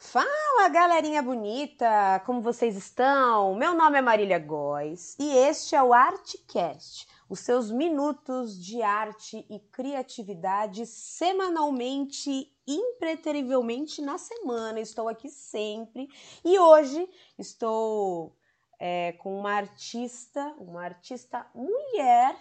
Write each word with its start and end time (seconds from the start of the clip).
Fala, 0.00 0.68
galerinha 0.68 1.20
bonita! 1.20 2.22
Como 2.24 2.40
vocês 2.40 2.76
estão? 2.76 3.56
Meu 3.56 3.74
nome 3.74 3.98
é 3.98 4.00
Marília 4.00 4.38
Góes 4.38 5.16
e 5.18 5.28
este 5.28 5.74
é 5.74 5.82
o 5.82 5.92
Artcast, 5.92 7.08
os 7.28 7.40
seus 7.40 7.68
minutos 7.72 8.56
de 8.64 8.80
arte 8.80 9.44
e 9.50 9.58
criatividade 9.58 10.86
semanalmente, 10.86 12.48
impreterivelmente 12.64 14.00
na 14.00 14.18
semana. 14.18 14.78
Estou 14.78 15.08
aqui 15.08 15.28
sempre 15.28 16.08
e 16.44 16.56
hoje 16.60 17.06
estou 17.36 18.36
é, 18.78 19.12
com 19.18 19.36
uma 19.36 19.52
artista, 19.52 20.54
uma 20.60 20.84
artista 20.84 21.44
mulher 21.52 22.36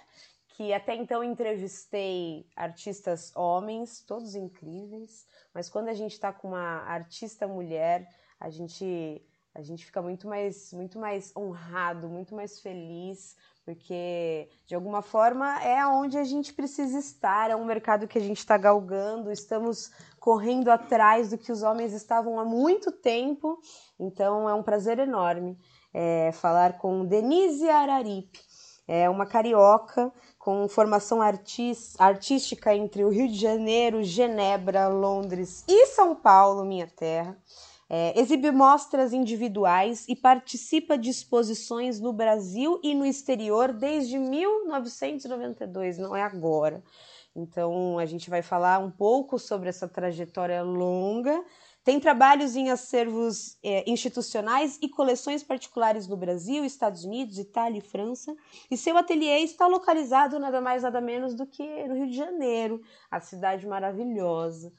que 0.57 0.73
até 0.73 0.95
então 0.95 1.23
entrevistei 1.23 2.47
artistas 2.55 3.31
homens, 3.35 4.01
todos 4.01 4.33
incríveis, 4.33 5.27
mas 5.53 5.69
quando 5.69 5.87
a 5.87 5.93
gente 5.93 6.13
está 6.13 6.33
com 6.33 6.47
uma 6.47 6.81
artista 6.81 7.47
mulher, 7.47 8.09
a 8.39 8.49
gente 8.49 9.21
a 9.53 9.62
gente 9.62 9.85
fica 9.85 10.01
muito 10.01 10.27
mais 10.27 10.73
muito 10.73 10.98
mais 10.98 11.31
honrado, 11.38 12.09
muito 12.09 12.34
mais 12.34 12.59
feliz, 12.59 13.35
porque 13.63 14.49
de 14.65 14.73
alguma 14.73 15.03
forma 15.03 15.62
é 15.62 15.77
aonde 15.77 16.17
a 16.17 16.23
gente 16.23 16.51
precisa 16.51 16.98
estar, 16.98 17.51
é 17.51 17.55
um 17.55 17.63
mercado 17.63 18.07
que 18.07 18.17
a 18.17 18.21
gente 18.21 18.39
está 18.39 18.57
galgando, 18.57 19.31
estamos 19.31 19.91
correndo 20.20 20.71
atrás 20.71 21.29
do 21.29 21.37
que 21.37 21.51
os 21.51 21.62
homens 21.62 21.93
estavam 21.93 22.39
há 22.39 22.45
muito 22.45 22.91
tempo, 22.91 23.59
então 23.99 24.49
é 24.49 24.55
um 24.55 24.63
prazer 24.63 24.98
enorme 24.98 25.55
é, 25.93 26.31
falar 26.31 26.77
com 26.77 27.05
Denise 27.05 27.70
Araripe, 27.70 28.39
é 28.88 29.09
uma 29.09 29.26
carioca 29.26 30.12
com 30.40 30.68
formação 30.70 31.20
artística 31.22 32.73
entre 32.73 33.04
o 33.04 33.10
Rio 33.10 33.27
de 33.27 33.38
Janeiro, 33.38 34.02
Genebra, 34.02 34.88
Londres 34.88 35.66
e 35.68 35.88
São 35.88 36.16
Paulo, 36.16 36.63
minha 36.63 36.88
terra. 36.88 37.38
É, 37.90 38.20
exibe 38.20 38.52
mostras 38.52 39.13
individuais 39.13 40.05
e 40.10 40.16
participa 40.16 40.98
de 40.98 41.10
exposições 41.10 41.99
no 41.99 42.12
Brasil 42.12 42.79
e 42.84 42.94
no 42.94 43.05
exterior 43.05 43.71
desde 43.71 44.18
1992, 44.18 45.98
não 45.98 46.16
é 46.16 46.22
agora. 46.22 46.84
Então, 47.35 47.99
a 47.99 48.05
gente 48.05 48.29
vai 48.29 48.41
falar 48.41 48.79
um 48.79 48.90
pouco 48.90 49.38
sobre 49.38 49.70
essa 49.70 49.88
trajetória 49.88 50.63
longa 50.63 51.44
tem 51.88 52.02
trabalhos 52.02 52.57
em 52.57 52.70
acervos 52.70 53.57
é, 53.63 53.90
institucionais 53.90 54.77
e 54.82 54.90
coleções 54.90 55.41
particulares 55.41 56.05
no 56.05 56.18
Brasil, 56.18 56.66
Estados 56.66 57.05
Unidos, 57.05 57.40
Itália 57.40 57.77
e 57.79 57.82
França. 57.82 58.35
E 58.70 58.76
seu 58.76 58.98
ateliê 58.98 59.38
está 59.38 59.68
localizado 59.68 60.38
nada 60.38 60.60
mais 60.60 60.84
nada 60.84 60.99
menos 60.99 61.34
do 61.34 61.48
que 61.48 61.63
no 61.88 61.96
Rio 61.96 62.07
de 62.07 62.18
Janeiro, 62.18 62.82
a 63.10 63.21
cidade 63.21 63.66
maravilhosa. 63.66 64.74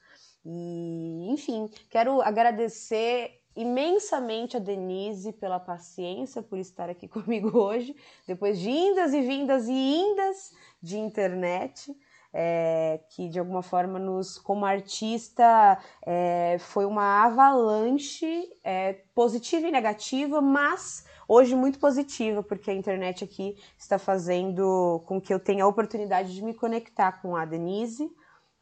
E, 0.44 1.30
enfim, 1.30 1.70
quero 1.88 2.20
agradecer 2.20 3.40
imensamente 3.56 4.58
a 4.58 4.60
Denise 4.60 5.32
pela 5.32 5.58
paciência, 5.58 6.42
por 6.42 6.58
estar 6.58 6.90
aqui 6.90 7.08
comigo 7.08 7.58
hoje, 7.58 7.96
depois 8.26 8.60
de 8.60 8.68
indas 8.68 9.14
e 9.14 9.22
vindas 9.22 9.66
e 9.66 9.72
indas 9.72 10.52
de 10.82 10.98
internet 10.98 11.90
é, 12.32 13.00
que 13.10 13.28
de 13.28 13.38
alguma 13.38 13.62
forma 13.62 13.98
nos, 13.98 14.38
como 14.38 14.64
artista, 14.64 15.78
é, 16.04 16.56
foi 16.60 16.84
uma 16.84 17.24
avalanche 17.24 18.48
é, 18.62 18.94
positiva 19.14 19.68
e 19.68 19.70
negativa, 19.70 20.40
mas 20.40 21.06
hoje 21.26 21.54
muito 21.54 21.78
positiva, 21.78 22.42
porque 22.42 22.70
a 22.70 22.74
internet 22.74 23.24
aqui 23.24 23.56
está 23.78 23.98
fazendo 23.98 25.02
com 25.06 25.20
que 25.20 25.32
eu 25.32 25.40
tenha 25.40 25.64
a 25.64 25.68
oportunidade 25.68 26.34
de 26.34 26.42
me 26.42 26.54
conectar 26.54 27.20
com 27.20 27.36
a 27.36 27.44
Denise 27.44 28.10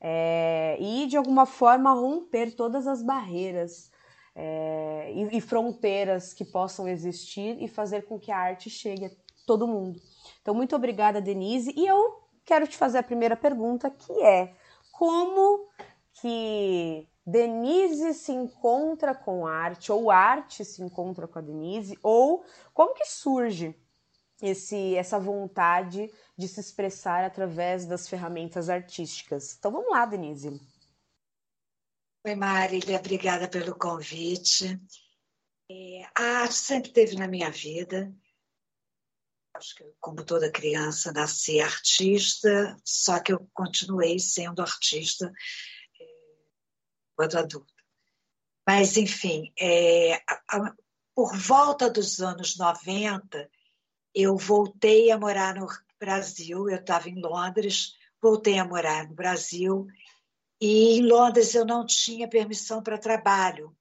é, 0.00 0.76
e 0.80 1.06
de 1.06 1.16
alguma 1.16 1.46
forma 1.46 1.92
romper 1.92 2.54
todas 2.54 2.86
as 2.86 3.02
barreiras. 3.02 3.94
É, 4.38 5.12
e, 5.14 5.38
e 5.38 5.40
fronteiras 5.40 6.34
que 6.34 6.44
possam 6.44 6.86
existir 6.86 7.56
e 7.58 7.66
fazer 7.66 8.02
com 8.02 8.18
que 8.18 8.30
a 8.30 8.36
arte 8.36 8.68
chegue 8.68 9.06
a 9.06 9.10
todo 9.46 9.66
mundo. 9.66 9.98
Então, 10.42 10.54
muito 10.54 10.76
obrigada, 10.76 11.22
Denise. 11.22 11.72
E 11.74 11.86
eu 11.86 12.25
quero 12.46 12.66
te 12.66 12.78
fazer 12.78 12.98
a 12.98 13.02
primeira 13.02 13.36
pergunta, 13.36 13.90
que 13.90 14.12
é 14.22 14.54
como 14.92 15.68
que 16.14 17.06
Denise 17.26 18.14
se 18.14 18.32
encontra 18.32 19.14
com 19.14 19.46
arte, 19.46 19.90
ou 19.90 20.10
arte 20.10 20.64
se 20.64 20.80
encontra 20.80 21.26
com 21.26 21.40
a 21.40 21.42
Denise, 21.42 21.98
ou 22.02 22.44
como 22.72 22.94
que 22.94 23.04
surge 23.04 23.74
esse, 24.40 24.94
essa 24.94 25.18
vontade 25.18 26.10
de 26.38 26.48
se 26.48 26.60
expressar 26.60 27.24
através 27.24 27.84
das 27.84 28.08
ferramentas 28.08 28.70
artísticas. 28.70 29.56
Então 29.58 29.72
vamos 29.72 29.90
lá, 29.90 30.06
Denise. 30.06 30.60
Oi, 32.24 32.34
Marília, 32.34 32.98
obrigada 32.98 33.48
pelo 33.48 33.74
convite. 33.76 34.80
É, 35.68 36.08
a 36.14 36.42
arte 36.42 36.54
sempre 36.54 36.88
esteve 36.90 37.16
na 37.16 37.26
minha 37.26 37.50
vida 37.50 38.14
acho 39.56 39.74
que 39.74 39.84
como 40.00 40.24
toda 40.24 40.50
criança 40.50 41.12
nasci 41.12 41.60
artista, 41.60 42.76
só 42.84 43.20
que 43.20 43.32
eu 43.32 43.48
continuei 43.52 44.18
sendo 44.18 44.62
artista 44.62 45.32
é, 46.00 46.06
quando 47.16 47.38
adulta. 47.38 47.72
Mas, 48.66 48.96
enfim, 48.96 49.52
é, 49.58 50.16
a, 50.50 50.74
por 51.14 51.36
volta 51.36 51.88
dos 51.88 52.20
anos 52.20 52.56
90, 52.56 53.48
eu 54.14 54.36
voltei 54.36 55.10
a 55.10 55.18
morar 55.18 55.54
no 55.54 55.66
Brasil, 55.98 56.68
eu 56.68 56.76
estava 56.76 57.08
em 57.08 57.20
Londres, 57.20 57.94
voltei 58.20 58.58
a 58.58 58.64
morar 58.64 59.08
no 59.08 59.14
Brasil, 59.14 59.86
e 60.60 60.98
em 60.98 61.02
Londres 61.02 61.54
eu 61.54 61.64
não 61.64 61.86
tinha 61.86 62.28
permissão 62.28 62.82
para 62.82 62.98
trabalho. 62.98 63.76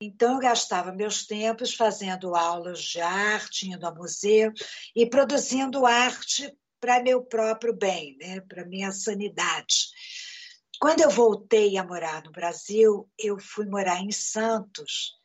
Então, 0.00 0.34
eu 0.34 0.38
gastava 0.38 0.92
meus 0.92 1.26
tempos 1.26 1.74
fazendo 1.74 2.36
aulas 2.36 2.80
de 2.80 3.00
arte, 3.00 3.68
indo 3.68 3.84
ao 3.84 3.94
museu 3.94 4.52
e 4.94 5.04
produzindo 5.04 5.84
arte 5.84 6.56
para 6.80 7.02
meu 7.02 7.24
próprio 7.24 7.74
bem, 7.74 8.16
né? 8.16 8.40
para 8.42 8.64
minha 8.64 8.92
sanidade. 8.92 9.88
Quando 10.80 11.00
eu 11.00 11.10
voltei 11.10 11.76
a 11.76 11.82
morar 11.82 12.22
no 12.22 12.30
Brasil, 12.30 13.10
eu 13.18 13.40
fui 13.40 13.66
morar 13.66 14.00
em 14.00 14.12
Santos. 14.12 15.16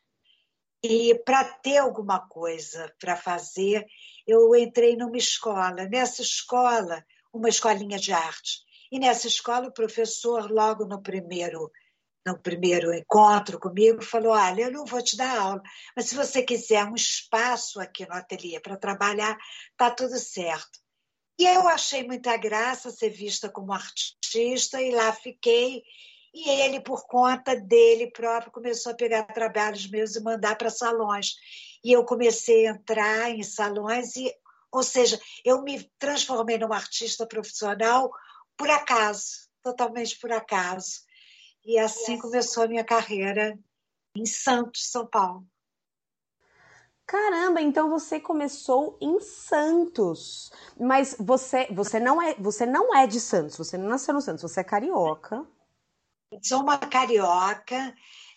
E 0.81 1.13
para 1.23 1.43
ter 1.43 1.77
alguma 1.77 2.27
coisa 2.27 2.91
para 2.99 3.15
fazer, 3.15 3.85
eu 4.25 4.55
entrei 4.55 4.95
numa 4.95 5.17
escola. 5.17 5.87
Nessa 5.87 6.23
escola, 6.23 7.05
uma 7.31 7.47
escolinha 7.47 7.99
de 7.99 8.11
arte. 8.11 8.63
E 8.91 8.97
nessa 8.97 9.27
escola, 9.27 9.67
o 9.67 9.73
professor, 9.73 10.49
logo 10.51 10.85
no 10.85 10.99
primeiro 10.99 11.71
no 12.25 12.37
primeiro 12.37 12.93
encontro 12.93 13.59
comigo, 13.59 14.01
falou: 14.01 14.31
Olha, 14.31 14.63
eu 14.63 14.71
não 14.71 14.85
vou 14.85 15.01
te 15.01 15.17
dar 15.17 15.37
aula, 15.37 15.61
mas 15.95 16.07
se 16.09 16.15
você 16.15 16.41
quiser 16.41 16.85
um 16.85 16.95
espaço 16.95 17.79
aqui 17.79 18.07
no 18.07 18.13
ateliê 18.13 18.59
para 18.59 18.77
trabalhar, 18.77 19.37
tá 19.77 19.91
tudo 19.91 20.17
certo. 20.17 20.79
E 21.37 21.45
eu 21.45 21.67
achei 21.67 22.03
muita 22.05 22.37
graça 22.37 22.91
ser 22.91 23.09
vista 23.09 23.49
como 23.49 23.73
artista 23.73 24.81
e 24.81 24.91
lá 24.91 25.11
fiquei. 25.11 25.83
E 26.33 26.49
ele, 26.49 26.79
por 26.79 27.05
conta 27.05 27.55
dele 27.55 28.09
próprio, 28.11 28.51
começou 28.51 28.91
a 28.91 28.95
pegar 28.95 29.23
trabalhos 29.23 29.87
meus 29.87 30.15
e 30.15 30.23
mandar 30.23 30.55
para 30.57 30.69
salões. 30.69 31.35
E 31.83 31.91
eu 31.91 32.05
comecei 32.05 32.67
a 32.67 32.71
entrar 32.71 33.29
em 33.29 33.43
salões, 33.43 34.15
e, 34.15 34.33
ou 34.71 34.81
seja, 34.81 35.19
eu 35.45 35.61
me 35.61 35.83
transformei 35.99 36.57
numa 36.57 36.75
artista 36.75 37.27
profissional 37.27 38.11
por 38.57 38.69
acaso, 38.69 39.49
totalmente 39.61 40.17
por 40.19 40.31
acaso. 40.31 41.01
E 41.65 41.79
assim 41.79 42.17
começou 42.17 42.63
a 42.63 42.67
minha 42.67 42.83
carreira 42.83 43.57
em 44.15 44.25
Santos, 44.25 44.89
São 44.89 45.05
Paulo. 45.07 45.45
Caramba, 47.05 47.61
então 47.61 47.89
você 47.89 48.19
começou 48.19 48.97
em 49.01 49.19
Santos. 49.19 50.51
Mas 50.79 51.15
você, 51.19 51.67
você 51.71 51.99
não 51.99 52.21
é, 52.21 52.33
você 52.35 52.65
não 52.65 52.95
é 52.95 53.05
de 53.05 53.19
Santos, 53.19 53.57
você 53.57 53.77
não 53.77 53.89
nasceu 53.89 54.13
no 54.13 54.21
Santos, 54.21 54.41
você 54.41 54.61
é 54.61 54.63
carioca. 54.63 55.45
Sou 56.41 56.61
uma 56.61 56.77
carioca 56.77 57.95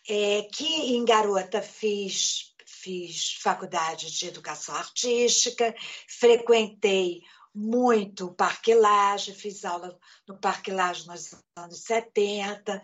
é, 0.08 0.42
que 0.52 0.94
em 0.94 1.04
garota 1.04 1.62
fiz 1.62 2.54
fiz 2.86 3.34
faculdade 3.40 4.16
de 4.16 4.28
educação 4.28 4.74
artística, 4.76 5.74
frequentei 6.08 7.20
muito 7.56 8.34
Parque 8.34 8.74
Lage, 8.74 9.32
fiz 9.32 9.64
aula 9.64 9.98
no 10.28 10.36
Parque 10.36 10.70
Lage 10.70 11.06
nos 11.06 11.34
anos 11.56 11.80
70. 11.84 12.82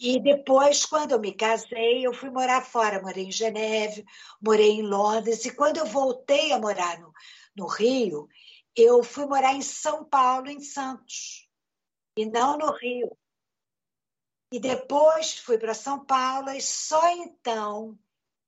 E 0.00 0.20
depois, 0.20 0.84
quando 0.84 1.12
eu 1.12 1.20
me 1.20 1.32
casei, 1.32 2.04
eu 2.04 2.12
fui 2.12 2.28
morar 2.28 2.60
fora. 2.60 3.00
Morei 3.00 3.26
em 3.26 3.30
Geneve, 3.30 4.04
morei 4.42 4.72
em 4.72 4.82
Londres. 4.82 5.44
E 5.44 5.54
quando 5.54 5.76
eu 5.76 5.86
voltei 5.86 6.50
a 6.50 6.58
morar 6.58 6.98
no, 6.98 7.12
no 7.56 7.66
Rio, 7.68 8.28
eu 8.74 9.04
fui 9.04 9.26
morar 9.26 9.54
em 9.54 9.62
São 9.62 10.04
Paulo, 10.04 10.48
em 10.48 10.58
Santos, 10.58 11.48
e 12.18 12.26
não 12.26 12.58
no 12.58 12.72
Rio. 12.72 13.16
E 14.52 14.58
depois 14.58 15.38
fui 15.38 15.56
para 15.56 15.72
São 15.72 16.04
Paulo 16.04 16.50
e 16.50 16.60
só 16.60 17.08
então 17.10 17.96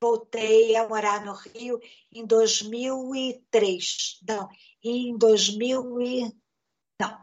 voltei 0.00 0.76
a 0.76 0.86
morar 0.86 1.24
no 1.24 1.32
Rio 1.32 1.80
em 2.12 2.26
2003. 2.26 4.20
Não, 4.28 4.48
em 4.88 5.16
2000 5.16 6.00
e... 6.00 6.36
Não, 7.00 7.16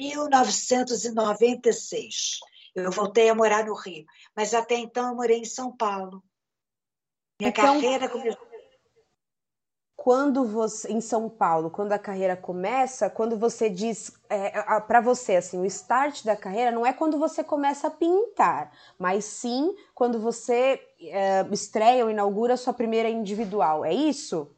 1996. 0.00 2.40
Eu 2.74 2.90
voltei 2.90 3.28
a 3.28 3.34
morar 3.34 3.66
no 3.66 3.74
Rio, 3.74 4.06
mas 4.34 4.54
até 4.54 4.76
então 4.76 5.08
eu 5.08 5.16
morei 5.16 5.38
em 5.38 5.44
São 5.44 5.76
Paulo. 5.76 6.22
Minha 7.40 7.50
então, 7.50 7.64
carreira 7.64 8.08
começou 8.08 8.50
quando 10.02 10.46
você 10.46 10.90
em 10.90 10.98
São 10.98 11.28
Paulo, 11.28 11.68
quando 11.68 11.92
a 11.92 11.98
carreira 11.98 12.34
começa, 12.34 13.10
quando 13.10 13.36
você 13.36 13.68
diz 13.68 14.10
é, 14.30 14.80
para 14.80 14.98
você 14.98 15.36
assim, 15.36 15.60
o 15.60 15.66
start 15.66 16.24
da 16.24 16.34
carreira 16.34 16.70
não 16.70 16.86
é 16.86 16.92
quando 16.94 17.18
você 17.18 17.44
começa 17.44 17.88
a 17.88 17.90
pintar, 17.90 18.72
mas 18.98 19.26
sim 19.26 19.76
quando 19.94 20.18
você 20.18 20.80
é, 21.02 21.46
estreia 21.52 22.02
ou 22.02 22.10
inaugura 22.10 22.54
a 22.54 22.56
sua 22.56 22.72
primeira 22.72 23.10
individual. 23.10 23.84
É 23.84 23.92
isso? 23.92 24.50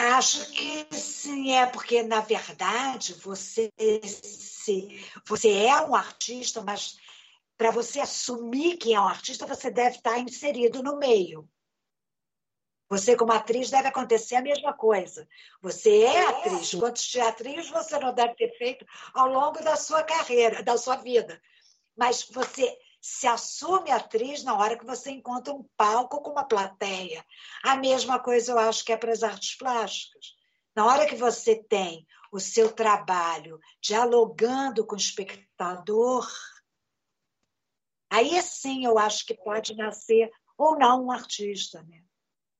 Acho 0.00 0.50
que 0.52 0.96
sim, 0.96 1.52
é 1.52 1.66
porque 1.66 2.02
na 2.02 2.22
verdade 2.22 3.12
você 3.14 3.70
se, 4.02 4.88
você 5.26 5.66
é 5.66 5.78
um 5.82 5.94
artista, 5.94 6.62
mas 6.62 6.96
para 7.54 7.70
você 7.70 8.00
assumir 8.00 8.78
que 8.78 8.94
é 8.94 8.98
um 8.98 9.06
artista, 9.06 9.46
você 9.46 9.70
deve 9.70 9.96
estar 9.96 10.18
inserido 10.18 10.82
no 10.82 10.96
meio. 10.96 11.46
Você, 12.88 13.14
como 13.14 13.32
atriz, 13.32 13.68
deve 13.68 13.88
acontecer 13.88 14.36
a 14.36 14.42
mesma 14.42 14.72
coisa. 14.72 15.28
Você 15.60 16.00
é 16.00 16.26
atriz. 16.28 16.74
Quantos 16.74 17.06
teatrinhos 17.12 17.68
você 17.68 17.98
não 17.98 18.14
deve 18.14 18.34
ter 18.36 18.56
feito 18.56 18.86
ao 19.12 19.28
longo 19.28 19.62
da 19.62 19.76
sua 19.76 20.02
carreira, 20.02 20.62
da 20.62 20.78
sua 20.78 20.96
vida? 20.96 21.40
Mas 21.94 22.26
você 22.30 22.74
se 23.00 23.26
assume 23.26 23.90
atriz 23.90 24.44
na 24.44 24.56
hora 24.56 24.76
que 24.76 24.84
você 24.84 25.10
encontra 25.10 25.54
um 25.54 25.64
palco 25.76 26.20
com 26.20 26.30
uma 26.30 26.44
plateia. 26.44 27.24
A 27.62 27.76
mesma 27.76 28.18
coisa 28.18 28.52
eu 28.52 28.58
acho 28.58 28.84
que 28.84 28.92
é 28.92 28.96
para 28.96 29.12
as 29.12 29.22
artes 29.22 29.56
plásticas. 29.56 30.34
Na 30.74 30.86
hora 30.86 31.06
que 31.06 31.16
você 31.16 31.56
tem 31.56 32.06
o 32.30 32.38
seu 32.38 32.72
trabalho 32.72 33.58
dialogando 33.80 34.86
com 34.86 34.94
o 34.94 34.98
espectador, 34.98 36.30
aí 38.10 38.40
sim 38.42 38.84
eu 38.84 38.98
acho 38.98 39.24
que 39.26 39.34
pode 39.34 39.74
nascer 39.74 40.30
ou 40.56 40.78
não 40.78 41.06
um 41.06 41.10
artista. 41.10 41.82
Né? 41.82 42.02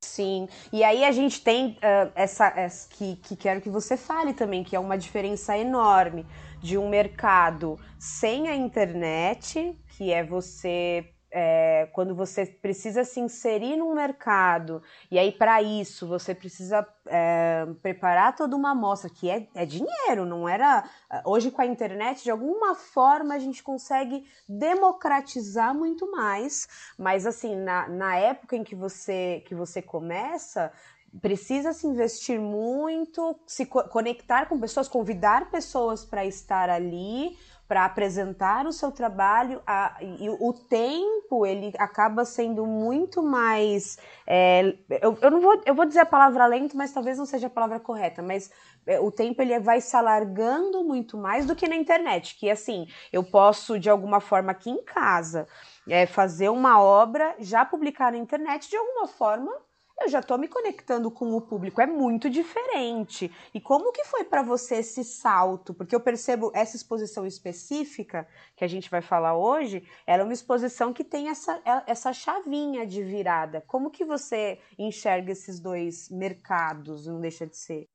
Sim, 0.02 0.48
e 0.72 0.82
aí 0.82 1.04
a 1.04 1.12
gente 1.12 1.42
tem 1.42 1.72
uh, 1.72 2.10
essa, 2.14 2.46
essa 2.56 2.88
que, 2.88 3.16
que 3.16 3.36
quero 3.36 3.60
que 3.60 3.68
você 3.68 3.96
fale 3.96 4.32
também, 4.32 4.64
que 4.64 4.74
é 4.74 4.80
uma 4.80 4.96
diferença 4.96 5.56
enorme 5.58 6.26
de 6.60 6.78
um 6.78 6.88
mercado 6.88 7.78
sem 7.98 8.48
a 8.48 8.56
internet, 8.56 9.78
que 9.88 10.10
é 10.10 10.24
você 10.24 11.12
é, 11.30 11.88
quando 11.92 12.14
você 12.14 12.44
precisa 12.44 13.04
se 13.04 13.20
inserir 13.20 13.76
num 13.76 13.94
mercado, 13.94 14.82
e 15.10 15.18
aí 15.18 15.30
para 15.30 15.62
isso 15.62 16.06
você 16.06 16.34
precisa 16.34 16.86
é, 17.06 17.66
preparar 17.82 18.34
toda 18.34 18.56
uma 18.56 18.70
amostra, 18.70 19.08
que 19.10 19.30
é, 19.30 19.46
é, 19.54 19.64
dinheiro, 19.64 20.26
não 20.26 20.48
era. 20.48 20.84
Hoje 21.24 21.50
com 21.50 21.62
a 21.62 21.66
internet, 21.66 22.24
de 22.24 22.30
alguma 22.30 22.74
forma, 22.74 23.34
a 23.34 23.38
gente 23.38 23.62
consegue 23.62 24.26
democratizar 24.48 25.74
muito 25.74 26.10
mais, 26.10 26.68
mas 26.98 27.26
assim, 27.26 27.56
na, 27.56 27.88
na 27.88 28.16
época 28.16 28.56
em 28.56 28.64
que 28.64 28.74
você, 28.74 29.42
que 29.46 29.54
você 29.54 29.80
começa, 29.80 30.72
precisa 31.20 31.72
se 31.72 31.86
investir 31.86 32.38
muito, 32.40 33.36
se 33.46 33.66
co 33.66 33.82
conectar 33.84 34.46
com 34.46 34.58
pessoas, 34.60 34.88
convidar 34.88 35.50
pessoas 35.50 36.04
para 36.04 36.24
estar 36.24 36.70
ali 36.70 37.36
para 37.70 37.84
apresentar 37.84 38.66
o 38.66 38.72
seu 38.72 38.90
trabalho 38.90 39.62
a, 39.64 39.96
e 40.00 40.28
o 40.28 40.52
tempo 40.52 41.46
ele 41.46 41.72
acaba 41.78 42.24
sendo 42.24 42.66
muito 42.66 43.22
mais 43.22 43.96
é, 44.26 44.76
eu, 45.00 45.16
eu 45.22 45.30
não 45.30 45.40
vou 45.40 45.62
eu 45.64 45.72
vou 45.72 45.86
dizer 45.86 46.00
a 46.00 46.04
palavra 46.04 46.46
lento 46.46 46.76
mas 46.76 46.92
talvez 46.92 47.16
não 47.16 47.24
seja 47.24 47.46
a 47.46 47.50
palavra 47.50 47.78
correta 47.78 48.22
mas 48.22 48.50
é, 48.84 48.98
o 48.98 49.12
tempo 49.12 49.40
ele 49.40 49.56
vai 49.60 49.80
se 49.80 49.94
alargando 49.94 50.82
muito 50.82 51.16
mais 51.16 51.46
do 51.46 51.54
que 51.54 51.68
na 51.68 51.76
internet 51.76 52.36
que 52.40 52.50
assim 52.50 52.88
eu 53.12 53.22
posso 53.22 53.78
de 53.78 53.88
alguma 53.88 54.18
forma 54.18 54.50
aqui 54.50 54.68
em 54.68 54.82
casa 54.82 55.46
é, 55.88 56.06
fazer 56.06 56.48
uma 56.48 56.82
obra 56.82 57.36
já 57.38 57.64
publicar 57.64 58.10
na 58.10 58.18
internet 58.18 58.68
de 58.68 58.76
alguma 58.76 59.06
forma 59.06 59.52
eu 60.00 60.08
já 60.08 60.20
estou 60.20 60.38
me 60.38 60.48
conectando 60.48 61.10
com 61.10 61.34
o 61.34 61.40
público, 61.40 61.80
é 61.80 61.86
muito 61.86 62.30
diferente. 62.30 63.30
E 63.52 63.60
como 63.60 63.92
que 63.92 64.04
foi 64.04 64.24
para 64.24 64.42
você 64.42 64.76
esse 64.76 65.04
salto? 65.04 65.74
Porque 65.74 65.94
eu 65.94 66.00
percebo 66.00 66.50
essa 66.54 66.74
exposição 66.74 67.26
específica 67.26 68.26
que 68.56 68.64
a 68.64 68.68
gente 68.68 68.90
vai 68.90 69.02
falar 69.02 69.36
hoje, 69.36 69.86
ela 70.06 70.22
é 70.22 70.24
uma 70.24 70.32
exposição 70.32 70.92
que 70.92 71.04
tem 71.04 71.28
essa, 71.28 71.60
é, 71.64 71.90
essa 71.90 72.12
chavinha 72.12 72.86
de 72.86 73.02
virada. 73.02 73.62
Como 73.66 73.90
que 73.90 74.04
você 74.04 74.58
enxerga 74.78 75.32
esses 75.32 75.60
dois 75.60 76.08
mercados, 76.08 77.06
não 77.06 77.20
deixa 77.20 77.46
de 77.46 77.56
ser? 77.56 77.86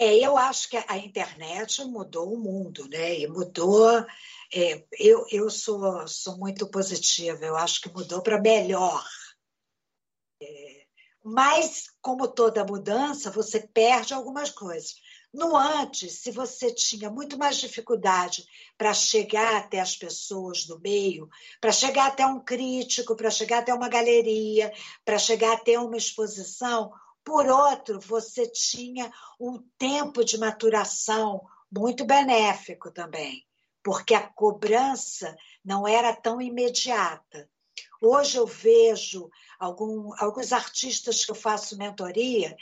É, 0.00 0.14
eu 0.16 0.36
acho 0.36 0.68
que 0.68 0.76
a 0.76 0.96
internet 0.96 1.82
mudou 1.84 2.32
o 2.32 2.38
mundo, 2.38 2.86
né? 2.88 3.18
E 3.18 3.26
mudou. 3.26 3.90
É, 4.54 4.84
eu 4.98 5.26
eu 5.30 5.50
sou, 5.50 6.06
sou 6.06 6.38
muito 6.38 6.70
positiva, 6.70 7.44
eu 7.44 7.56
acho 7.56 7.80
que 7.80 7.92
mudou 7.92 8.22
para 8.22 8.40
melhor 8.40 9.04
mas, 11.24 11.90
como 12.00 12.28
toda 12.28 12.64
mudança, 12.64 13.30
você 13.30 13.60
perde 13.60 14.14
algumas 14.14 14.50
coisas. 14.50 14.94
No 15.32 15.54
antes, 15.54 16.22
se 16.22 16.30
você 16.30 16.72
tinha 16.72 17.10
muito 17.10 17.36
mais 17.36 17.58
dificuldade 17.58 18.46
para 18.78 18.94
chegar 18.94 19.56
até 19.56 19.78
as 19.78 19.94
pessoas 19.94 20.64
do 20.64 20.80
meio, 20.80 21.28
para 21.60 21.70
chegar 21.70 22.06
até 22.06 22.26
um 22.26 22.40
crítico, 22.40 23.14
para 23.14 23.30
chegar 23.30 23.58
até 23.58 23.74
uma 23.74 23.90
galeria, 23.90 24.72
para 25.04 25.18
chegar 25.18 25.52
até 25.52 25.78
uma 25.78 25.98
exposição, 25.98 26.90
por 27.22 27.46
outro, 27.46 28.00
você 28.00 28.46
tinha 28.50 29.12
um 29.38 29.62
tempo 29.76 30.24
de 30.24 30.38
maturação 30.38 31.42
muito 31.70 32.06
benéfico 32.06 32.90
também, 32.90 33.44
porque 33.82 34.14
a 34.14 34.26
cobrança 34.26 35.36
não 35.62 35.86
era 35.86 36.16
tão 36.16 36.40
imediata. 36.40 37.50
Hoje 38.00 38.36
eu 38.36 38.46
vejo 38.46 39.30
algum, 39.58 40.12
alguns 40.18 40.52
artistas 40.52 41.24
que 41.24 41.30
eu 41.30 41.34
faço 41.34 41.76
mentoria, 41.76 42.56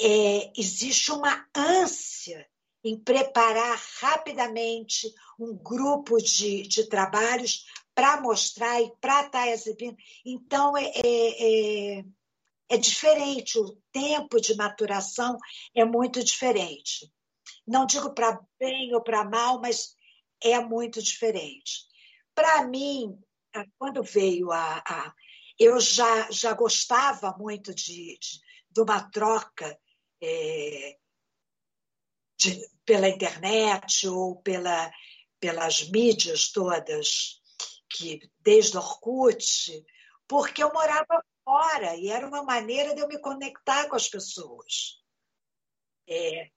é, 0.00 0.52
existe 0.56 1.12
uma 1.12 1.46
ânsia 1.54 2.46
em 2.84 2.98
preparar 2.98 3.80
rapidamente 4.00 5.12
um 5.38 5.54
grupo 5.54 6.18
de, 6.18 6.62
de 6.62 6.88
trabalhos 6.88 7.64
para 7.94 8.20
mostrar 8.20 8.80
e 8.80 8.90
para 9.00 9.26
estar 9.26 9.30
tá 9.30 9.48
exibindo. 9.48 9.96
Então, 10.24 10.76
é, 10.76 10.84
é, 10.84 11.98
é, 11.98 12.04
é 12.70 12.76
diferente, 12.78 13.58
o 13.58 13.76
tempo 13.92 14.40
de 14.40 14.56
maturação 14.56 15.36
é 15.74 15.84
muito 15.84 16.24
diferente. 16.24 17.12
Não 17.66 17.86
digo 17.86 18.12
para 18.14 18.40
bem 18.58 18.94
ou 18.94 19.02
para 19.02 19.24
mal, 19.24 19.60
mas 19.60 19.94
é 20.42 20.58
muito 20.58 21.02
diferente. 21.02 21.86
Para 22.34 22.66
mim, 22.66 23.16
quando 23.78 24.02
veio 24.02 24.50
a, 24.50 24.78
a, 24.78 25.14
eu 25.58 25.78
já, 25.80 26.30
já 26.30 26.52
gostava 26.54 27.36
muito 27.38 27.74
de, 27.74 28.18
de, 28.18 28.40
de 28.70 28.80
uma 28.80 29.10
troca 29.10 29.78
é, 30.22 30.96
de, 32.38 32.68
pela 32.84 33.08
internet 33.08 34.08
ou 34.08 34.40
pela, 34.42 34.90
pelas 35.38 35.88
mídias 35.90 36.50
todas, 36.50 37.40
que 37.90 38.20
desde 38.40 38.76
Orkut, 38.76 39.84
porque 40.26 40.62
eu 40.62 40.72
morava 40.72 41.22
fora 41.44 41.96
e 41.96 42.08
era 42.08 42.26
uma 42.26 42.42
maneira 42.42 42.94
de 42.94 43.00
eu 43.00 43.08
me 43.08 43.20
conectar 43.20 43.88
com 43.88 43.96
as 43.96 44.08
pessoas. 44.08 45.02
É, 46.08 46.50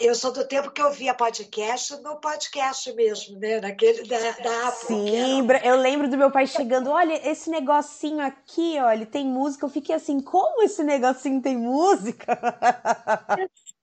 eu 0.00 0.14
sou 0.16 0.32
do 0.32 0.46
tempo 0.48 0.72
que 0.72 0.82
eu 0.82 0.90
via 0.90 1.14
podcast 1.14 1.96
no 2.02 2.16
podcast 2.16 2.92
mesmo, 2.94 3.38
né? 3.38 3.60
Naquele 3.60 4.02
da, 4.02 4.18
da 4.18 4.68
Apple. 4.68 4.86
Sim, 4.86 5.48
era... 5.48 5.64
eu 5.64 5.76
lembro 5.76 6.10
do 6.10 6.16
meu 6.16 6.30
pai 6.30 6.46
chegando, 6.46 6.90
olha, 6.90 7.14
esse 7.28 7.48
negocinho 7.48 8.20
aqui, 8.20 8.76
ele 8.92 9.06
tem 9.06 9.24
música. 9.24 9.64
Eu 9.64 9.70
fiquei 9.70 9.94
assim, 9.94 10.20
como 10.20 10.62
esse 10.62 10.82
negocinho 10.82 11.40
tem 11.40 11.56
música? 11.56 12.36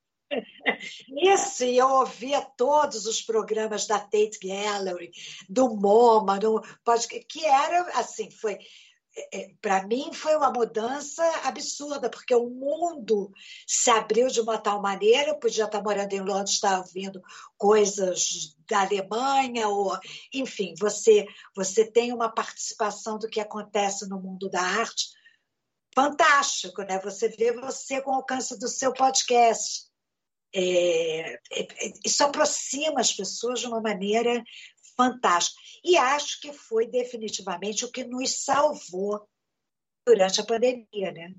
Isso, 1.23 1.63
e 1.65 1.77
eu 1.77 1.87
ouvia 1.87 2.41
todos 2.57 3.05
os 3.05 3.21
programas 3.21 3.85
da 3.85 3.99
Tate 3.99 4.39
Gallery, 4.41 5.11
do 5.49 5.75
MoMA, 5.75 6.39
no, 6.39 6.61
que 7.27 7.45
era 7.45 7.81
assim, 7.99 8.31
foi 8.31 8.57
para 9.61 9.85
mim 9.85 10.13
foi 10.13 10.35
uma 10.35 10.51
mudança 10.51 11.23
absurda, 11.43 12.09
porque 12.09 12.33
o 12.33 12.49
mundo 12.49 13.31
se 13.67 13.89
abriu 13.89 14.27
de 14.27 14.39
uma 14.39 14.57
tal 14.57 14.81
maneira, 14.81 15.29
eu 15.29 15.39
podia 15.39 15.65
estar 15.65 15.81
morando 15.81 16.13
em 16.13 16.21
Londres, 16.21 16.55
estar 16.55 16.79
ouvindo 16.79 17.21
coisas 17.57 18.55
da 18.69 18.81
Alemanha, 18.81 19.67
ou 19.67 19.97
enfim, 20.33 20.73
você, 20.79 21.25
você 21.55 21.89
tem 21.89 22.13
uma 22.13 22.29
participação 22.29 23.17
do 23.17 23.27
que 23.27 23.39
acontece 23.39 24.07
no 24.07 24.19
mundo 24.19 24.49
da 24.49 24.61
arte 24.61 25.09
fantástico, 25.93 26.81
né? 26.83 26.99
Você 26.99 27.29
vê 27.29 27.51
você 27.51 28.01
com 28.01 28.11
o 28.11 28.15
alcance 28.15 28.57
do 28.57 28.67
seu 28.67 28.93
podcast. 28.93 29.89
É, 30.53 31.33
é, 31.33 31.67
isso 32.05 32.23
aproxima 32.23 32.99
as 32.99 33.13
pessoas 33.13 33.61
de 33.61 33.67
uma 33.67 33.81
maneira 33.81 34.43
fantástico. 34.95 35.59
E 35.83 35.97
acho 35.97 36.39
que 36.41 36.53
foi 36.53 36.87
definitivamente 36.87 37.85
o 37.85 37.91
que 37.91 38.03
nos 38.03 38.43
salvou 38.43 39.27
durante 40.05 40.41
a 40.41 40.45
pandemia, 40.45 41.11
né? 41.11 41.33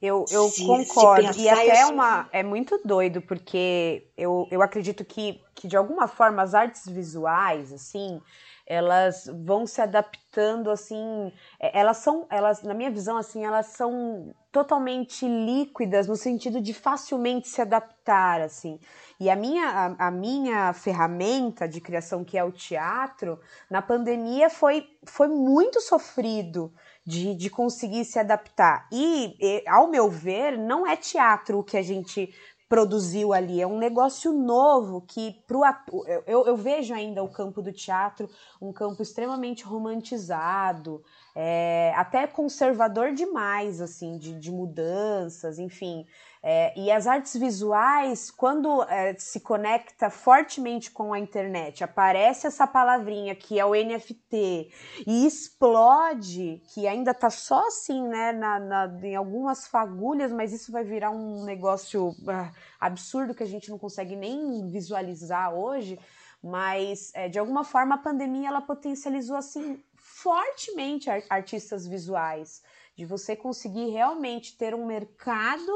Eu, 0.00 0.24
eu 0.30 0.48
se, 0.48 0.66
concordo. 0.66 1.32
Se 1.32 1.42
e 1.42 1.48
até 1.48 1.80
é 1.80 1.86
uma, 1.86 2.28
é 2.30 2.42
muito 2.42 2.78
doido, 2.84 3.22
porque 3.22 4.10
eu, 4.16 4.46
eu 4.50 4.60
acredito 4.60 5.04
que, 5.04 5.42
que, 5.54 5.66
de 5.66 5.76
alguma 5.76 6.06
forma, 6.06 6.42
as 6.42 6.54
artes 6.54 6.86
visuais, 6.86 7.72
assim, 7.72 8.20
elas 8.66 9.30
vão 9.44 9.66
se 9.66 9.80
adaptando 9.80 10.70
assim, 10.70 11.32
é, 11.60 11.78
elas 11.78 11.98
são, 11.98 12.26
elas 12.30 12.62
na 12.62 12.74
minha 12.74 12.90
visão 12.90 13.16
assim, 13.16 13.44
elas 13.44 13.66
são 13.66 14.34
totalmente 14.50 15.26
líquidas 15.26 16.06
no 16.06 16.16
sentido 16.16 16.60
de 16.60 16.72
facilmente 16.72 17.48
se 17.48 17.60
adaptar 17.60 18.40
assim. 18.40 18.78
E 19.20 19.28
a 19.28 19.36
minha 19.36 19.68
a, 19.98 20.08
a 20.08 20.10
minha 20.10 20.72
ferramenta 20.72 21.68
de 21.68 21.80
criação 21.80 22.24
que 22.24 22.38
é 22.38 22.44
o 22.44 22.52
teatro, 22.52 23.38
na 23.70 23.82
pandemia 23.82 24.48
foi 24.48 24.88
foi 25.04 25.28
muito 25.28 25.80
sofrido 25.80 26.72
de, 27.06 27.34
de 27.34 27.50
conseguir 27.50 28.04
se 28.04 28.18
adaptar. 28.18 28.88
E, 28.90 29.36
e, 29.38 29.68
ao 29.68 29.88
meu 29.88 30.08
ver, 30.08 30.56
não 30.56 30.86
é 30.86 30.96
teatro 30.96 31.58
o 31.58 31.64
que 31.64 31.76
a 31.76 31.82
gente 31.82 32.34
produziu 32.68 33.32
ali. 33.32 33.60
É 33.60 33.66
um 33.66 33.78
negócio 33.78 34.32
novo 34.32 35.02
que 35.02 35.42
pro 35.46 35.62
ator, 35.64 36.06
eu, 36.26 36.46
eu 36.46 36.56
vejo 36.56 36.94
ainda 36.94 37.22
o 37.22 37.28
campo 37.28 37.60
do 37.60 37.72
teatro 37.72 38.28
um 38.60 38.72
campo 38.72 39.02
extremamente 39.02 39.64
romantizado, 39.64 41.02
é, 41.34 41.92
até 41.96 42.26
conservador 42.26 43.12
demais, 43.12 43.80
assim, 43.80 44.18
de, 44.18 44.38
de 44.38 44.50
mudanças, 44.50 45.58
enfim. 45.58 46.06
É, 46.46 46.78
e 46.78 46.90
as 46.90 47.06
artes 47.06 47.34
visuais, 47.34 48.30
quando 48.30 48.82
é, 48.82 49.14
se 49.14 49.40
conecta 49.40 50.10
fortemente 50.10 50.90
com 50.90 51.14
a 51.14 51.18
internet, 51.18 51.82
aparece 51.82 52.46
essa 52.46 52.66
palavrinha 52.66 53.34
que 53.34 53.58
é 53.58 53.64
o 53.64 53.74
NFT 53.74 54.70
e 55.06 55.26
explode, 55.26 56.60
que 56.68 56.86
ainda 56.86 57.12
está 57.12 57.30
só 57.30 57.66
assim, 57.66 58.06
né, 58.06 58.30
na, 58.32 58.60
na, 58.60 58.98
em 59.02 59.16
algumas 59.16 59.66
fagulhas, 59.66 60.30
mas 60.30 60.52
isso 60.52 60.70
vai 60.70 60.84
virar 60.84 61.10
um 61.12 61.44
negócio 61.44 62.08
uh, 62.08 62.52
absurdo 62.78 63.34
que 63.34 63.42
a 63.42 63.46
gente 63.46 63.70
não 63.70 63.78
consegue 63.78 64.14
nem 64.14 64.68
visualizar 64.68 65.54
hoje. 65.54 65.98
Mas 66.42 67.10
é, 67.14 67.26
de 67.26 67.38
alguma 67.38 67.64
forma 67.64 67.94
a 67.94 67.98
pandemia 67.98 68.48
ela 68.48 68.60
potencializou 68.60 69.36
assim 69.36 69.82
fortemente 69.96 71.08
artistas 71.30 71.86
visuais, 71.86 72.62
de 72.94 73.06
você 73.06 73.34
conseguir 73.34 73.88
realmente 73.88 74.58
ter 74.58 74.74
um 74.74 74.84
mercado 74.84 75.72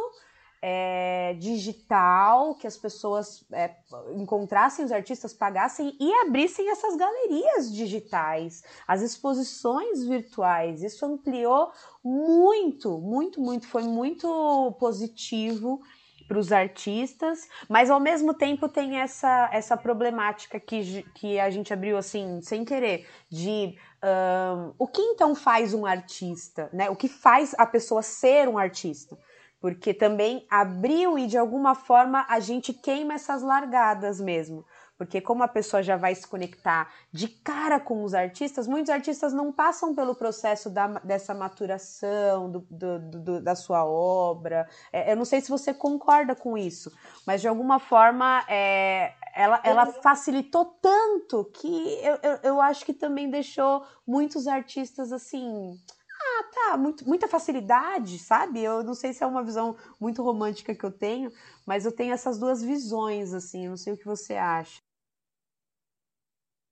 é, 0.60 1.34
digital, 1.38 2.54
que 2.54 2.66
as 2.66 2.76
pessoas 2.76 3.44
é, 3.52 3.74
encontrassem 4.16 4.84
os 4.84 4.92
artistas, 4.92 5.32
pagassem 5.32 5.96
e 6.00 6.12
abrissem 6.26 6.70
essas 6.70 6.96
galerias 6.96 7.72
digitais, 7.72 8.62
as 8.86 9.02
exposições 9.02 10.04
virtuais. 10.04 10.82
Isso 10.82 11.04
ampliou 11.06 11.70
muito, 12.02 12.98
muito, 12.98 13.40
muito, 13.40 13.66
foi 13.66 13.84
muito 13.84 14.76
positivo 14.78 15.80
para 16.26 16.38
os 16.38 16.52
artistas, 16.52 17.48
mas 17.68 17.88
ao 17.88 17.98
mesmo 17.98 18.34
tempo 18.34 18.68
tem 18.68 19.00
essa, 19.00 19.48
essa 19.50 19.76
problemática 19.76 20.60
que, 20.60 21.02
que 21.14 21.40
a 21.40 21.48
gente 21.48 21.72
abriu 21.72 21.96
assim, 21.96 22.40
sem 22.42 22.66
querer, 22.66 23.08
de 23.30 23.74
um, 24.04 24.74
o 24.78 24.86
que 24.86 25.00
então 25.00 25.34
faz 25.34 25.72
um 25.72 25.86
artista, 25.86 26.68
né? 26.70 26.90
O 26.90 26.96
que 26.96 27.08
faz 27.08 27.54
a 27.56 27.66
pessoa 27.66 28.02
ser 28.02 28.46
um 28.46 28.58
artista? 28.58 29.16
Porque 29.60 29.92
também 29.92 30.46
abriu 30.50 31.18
e 31.18 31.26
de 31.26 31.36
alguma 31.36 31.74
forma 31.74 32.24
a 32.28 32.40
gente 32.40 32.72
queima 32.72 33.14
essas 33.14 33.42
largadas 33.42 34.20
mesmo. 34.20 34.64
Porque 34.98 35.20
como 35.20 35.44
a 35.44 35.48
pessoa 35.48 35.80
já 35.80 35.96
vai 35.96 36.12
se 36.12 36.26
conectar 36.26 36.92
de 37.12 37.28
cara 37.28 37.78
com 37.78 38.02
os 38.02 38.14
artistas, 38.14 38.66
muitos 38.66 38.90
artistas 38.90 39.32
não 39.32 39.52
passam 39.52 39.94
pelo 39.94 40.12
processo 40.12 40.68
da, 40.68 40.88
dessa 41.04 41.32
maturação 41.32 42.50
do, 42.50 42.66
do, 42.68 42.98
do, 42.98 43.40
da 43.40 43.54
sua 43.54 43.84
obra. 43.84 44.68
É, 44.92 45.12
eu 45.12 45.16
não 45.16 45.24
sei 45.24 45.40
se 45.40 45.48
você 45.48 45.72
concorda 45.72 46.34
com 46.34 46.58
isso, 46.58 46.92
mas 47.24 47.40
de 47.40 47.46
alguma 47.46 47.78
forma 47.78 48.44
é, 48.48 49.12
ela, 49.36 49.60
ela 49.62 49.86
facilitou 49.86 50.64
tanto 50.82 51.44
que 51.44 52.00
eu, 52.02 52.18
eu, 52.20 52.38
eu 52.42 52.60
acho 52.60 52.84
que 52.84 52.92
também 52.92 53.30
deixou 53.30 53.86
muitos 54.04 54.48
artistas 54.48 55.12
assim 55.12 55.78
ah, 56.20 56.44
tá, 56.52 56.76
muito, 56.76 57.06
muita 57.06 57.28
facilidade, 57.28 58.18
sabe? 58.18 58.62
Eu 58.62 58.82
não 58.82 58.94
sei 58.94 59.12
se 59.12 59.22
é 59.22 59.26
uma 59.26 59.42
visão 59.42 59.76
muito 60.00 60.22
romântica 60.22 60.74
que 60.74 60.84
eu 60.84 60.92
tenho, 60.92 61.32
mas 61.64 61.84
eu 61.84 61.92
tenho 61.92 62.12
essas 62.12 62.38
duas 62.38 62.62
visões, 62.62 63.32
assim, 63.32 63.64
eu 63.64 63.70
não 63.70 63.76
sei 63.76 63.92
o 63.92 63.98
que 63.98 64.04
você 64.04 64.34
acha. 64.34 64.80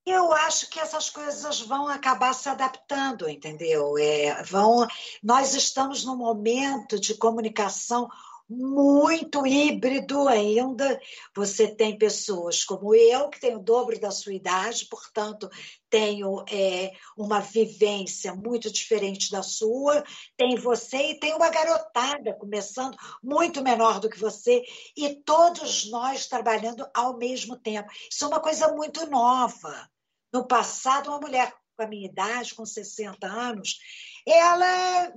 Eu 0.05 0.33
acho 0.33 0.71
que 0.71 0.79
essas 0.79 1.11
coisas 1.11 1.61
vão 1.61 1.89
acabar 1.89 2.33
se 2.33 2.49
adaptando, 2.49 3.29
entendeu? 3.29 3.99
É, 3.99 4.41
vão, 4.45 4.87
nós 5.21 5.53
estamos 5.53 6.05
num 6.05 6.17
momento 6.17 6.99
de 6.99 7.15
comunicação 7.15 8.09
muito 8.49 9.47
híbrido 9.47 10.29
ainda. 10.29 11.01
Você 11.35 11.69
tem 11.69 11.99
pessoas 11.99 12.65
como 12.65 12.95
eu, 12.95 13.29
que 13.29 13.41
tenho 13.41 13.59
o 13.59 13.63
dobro 13.63 13.99
da 13.99 14.11
sua 14.11 14.35
idade, 14.35 14.87
portanto, 14.87 15.51
tenho 15.91 16.45
é, 16.51 16.93
uma 17.17 17.41
vivência 17.41 18.35
muito 18.35 18.71
diferente 18.71 19.31
da 19.31 19.43
sua. 19.43 20.05
Tem 20.37 20.57
você 20.57 21.11
e 21.11 21.19
tem 21.19 21.35
uma 21.35 21.51
garotada 21.51 22.35
começando 22.35 22.97
muito 23.23 23.63
menor 23.63 24.01
do 24.01 24.09
que 24.09 24.19
você, 24.19 24.63
e 24.97 25.15
todos 25.23 25.91
nós 25.91 26.27
trabalhando 26.27 26.87
ao 26.95 27.17
mesmo 27.17 27.57
tempo. 27.57 27.91
Isso 28.11 28.25
é 28.25 28.29
uma 28.29 28.41
coisa 28.41 28.73
muito 28.73 29.09
nova. 29.11 29.89
No 30.33 30.47
passado, 30.47 31.09
uma 31.09 31.21
mulher 31.21 31.53
com 31.77 31.83
a 31.83 31.87
minha 31.87 32.07
idade, 32.07 32.55
com 32.55 32.65
60 32.65 33.27
anos, 33.27 33.79
ela 34.27 35.13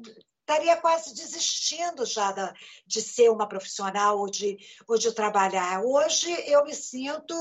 estaria 0.49 0.75
quase 0.77 1.13
desistindo 1.13 2.03
já 2.05 2.31
da, 2.31 2.53
de 2.87 3.01
ser 3.01 3.29
uma 3.29 3.47
profissional 3.47 4.17
ou 4.17 4.29
de, 4.29 4.57
ou 4.87 4.97
de 4.97 5.11
trabalhar. 5.13 5.83
Hoje 5.83 6.31
eu 6.47 6.65
me 6.65 6.73
sinto 6.73 7.35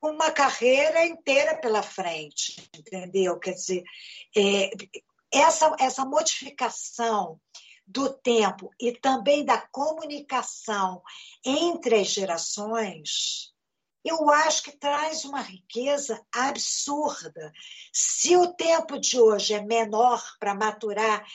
com 0.00 0.10
uma 0.10 0.30
carreira 0.30 1.04
inteira 1.04 1.56
pela 1.56 1.82
frente, 1.82 2.70
entendeu? 2.76 3.38
Quer 3.40 3.54
dizer, 3.54 3.82
é, 4.36 4.70
essa, 5.32 5.74
essa 5.80 6.04
modificação 6.04 7.40
do 7.84 8.12
tempo 8.12 8.70
e 8.80 8.92
também 8.92 9.44
da 9.44 9.60
comunicação 9.60 11.02
entre 11.44 11.96
as 11.96 12.08
gerações 12.08 13.53
eu 14.04 14.28
acho 14.30 14.62
que 14.64 14.76
traz 14.76 15.24
uma 15.24 15.40
riqueza 15.40 16.22
absurda. 16.30 17.50
Se 17.92 18.36
o 18.36 18.52
tempo 18.52 18.98
de 18.98 19.18
hoje 19.18 19.54
é 19.54 19.62
menor 19.62 20.22
para 20.38 20.54
maturar, 20.54 21.26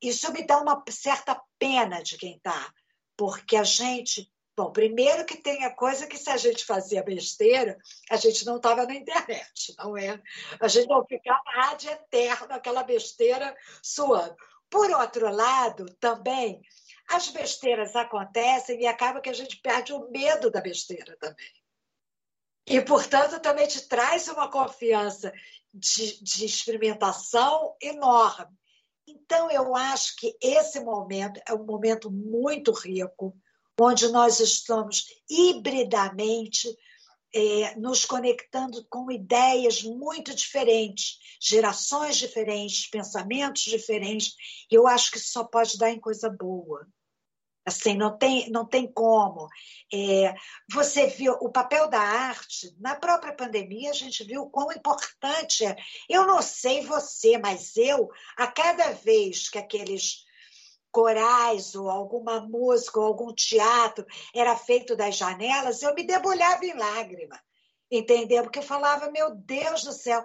isso 0.00 0.32
me 0.32 0.42
dá 0.46 0.58
uma 0.58 0.82
certa 0.88 1.40
pena 1.58 2.02
de 2.02 2.16
quem 2.16 2.36
está, 2.36 2.72
porque 3.16 3.56
a 3.56 3.64
gente. 3.64 4.32
Bom, 4.56 4.72
primeiro 4.72 5.24
que 5.24 5.36
tem 5.36 5.64
a 5.64 5.72
coisa 5.72 6.08
que 6.08 6.18
se 6.18 6.28
a 6.30 6.36
gente 6.36 6.64
fazia 6.64 7.00
besteira, 7.00 7.78
a 8.10 8.16
gente 8.16 8.44
não 8.44 8.56
estava 8.56 8.84
na 8.86 8.94
internet, 8.94 9.72
não 9.78 9.96
é? 9.96 10.20
A 10.60 10.66
gente 10.66 10.88
não 10.88 11.06
ficava 11.06 11.40
rádio 11.46 11.90
eterno, 11.90 12.48
aquela 12.50 12.82
besteira 12.82 13.54
suando. 13.80 14.34
Por 14.68 14.90
outro 14.90 15.30
lado, 15.30 15.86
também, 16.00 16.60
as 17.08 17.28
besteiras 17.28 17.94
acontecem 17.94 18.80
e 18.80 18.86
acaba 18.86 19.20
que 19.20 19.30
a 19.30 19.34
gente 19.34 19.58
perde 19.58 19.92
o 19.92 20.10
medo 20.10 20.50
da 20.50 20.60
besteira 20.60 21.16
também. 21.20 21.52
E, 22.68 22.80
portanto, 22.82 23.40
também 23.40 23.66
te 23.66 23.88
traz 23.88 24.28
uma 24.28 24.50
confiança 24.50 25.32
de, 25.72 26.22
de 26.22 26.44
experimentação 26.44 27.74
enorme. 27.80 28.54
Então, 29.06 29.50
eu 29.50 29.74
acho 29.74 30.16
que 30.16 30.36
esse 30.40 30.80
momento 30.80 31.40
é 31.46 31.54
um 31.54 31.64
momento 31.64 32.10
muito 32.10 32.72
rico, 32.72 33.34
onde 33.80 34.08
nós 34.08 34.38
estamos 34.38 35.04
hibridamente 35.30 36.68
é, 37.34 37.74
nos 37.76 38.04
conectando 38.04 38.84
com 38.90 39.10
ideias 39.10 39.82
muito 39.82 40.34
diferentes, 40.34 41.18
gerações 41.40 42.16
diferentes, 42.16 42.88
pensamentos 42.90 43.62
diferentes. 43.62 44.34
E 44.70 44.74
eu 44.74 44.86
acho 44.86 45.10
que 45.10 45.18
isso 45.18 45.32
só 45.32 45.44
pode 45.44 45.78
dar 45.78 45.90
em 45.90 46.00
coisa 46.00 46.28
boa. 46.28 46.86
Assim, 47.68 47.94
não 47.94 48.16
tem, 48.16 48.50
não 48.50 48.66
tem 48.66 48.90
como. 48.90 49.46
É, 49.92 50.34
você 50.72 51.06
viu 51.06 51.34
o 51.34 51.50
papel 51.50 51.88
da 51.88 52.00
arte, 52.00 52.74
na 52.80 52.96
própria 52.96 53.34
pandemia, 53.34 53.90
a 53.90 53.94
gente 53.94 54.24
viu 54.24 54.42
o 54.42 54.50
quão 54.50 54.72
importante 54.72 55.64
é. 55.64 55.76
Eu 56.08 56.26
não 56.26 56.42
sei 56.42 56.80
você, 56.80 57.38
mas 57.38 57.76
eu, 57.76 58.08
a 58.36 58.46
cada 58.46 58.92
vez 58.92 59.48
que 59.48 59.58
aqueles 59.58 60.24
corais 60.90 61.74
ou 61.74 61.90
alguma 61.90 62.40
música 62.40 62.98
ou 62.98 63.06
algum 63.06 63.34
teatro 63.34 64.06
era 64.34 64.56
feito 64.56 64.96
das 64.96 65.16
janelas, 65.16 65.82
eu 65.82 65.94
me 65.94 66.04
debulhava 66.06 66.64
em 66.64 66.74
lágrima. 66.74 67.38
Entendeu? 67.90 68.42
Porque 68.42 68.58
eu 68.58 68.62
falava, 68.62 69.10
meu 69.10 69.34
Deus 69.34 69.82
do 69.82 69.92
céu, 69.92 70.22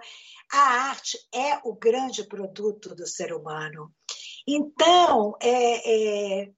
a 0.52 0.58
arte 0.58 1.18
é 1.34 1.60
o 1.64 1.74
grande 1.74 2.26
produto 2.26 2.94
do 2.94 3.06
ser 3.06 3.32
humano. 3.32 3.90
Então, 4.46 5.34
é, 5.40 6.42
é 6.42 6.52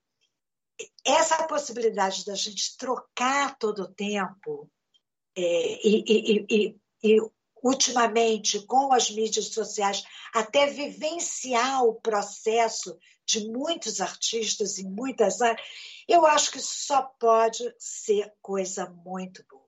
essa 1.05 1.47
possibilidade 1.47 2.25
da 2.25 2.35
gente 2.35 2.77
trocar 2.77 3.57
todo 3.59 3.83
o 3.83 3.93
tempo 3.93 4.71
é, 5.37 5.87
e, 5.87 6.05
e, 6.07 6.47
e, 6.49 6.81
e, 7.03 7.31
ultimamente, 7.63 8.61
com 8.67 8.93
as 8.93 9.11
mídias 9.11 9.47
sociais, 9.47 10.05
até 10.35 10.67
vivenciar 10.67 11.85
o 11.85 11.95
processo 11.95 12.99
de 13.25 13.49
muitos 13.49 14.01
artistas 14.01 14.79
em 14.79 14.89
muitas 14.89 15.43
áreas, 15.43 15.61
eu 16.09 16.25
acho 16.25 16.53
que 16.53 16.61
só 16.61 17.03
pode 17.19 17.75
ser 17.79 18.33
coisa 18.41 18.89
muito 19.05 19.45
boa. 19.51 19.67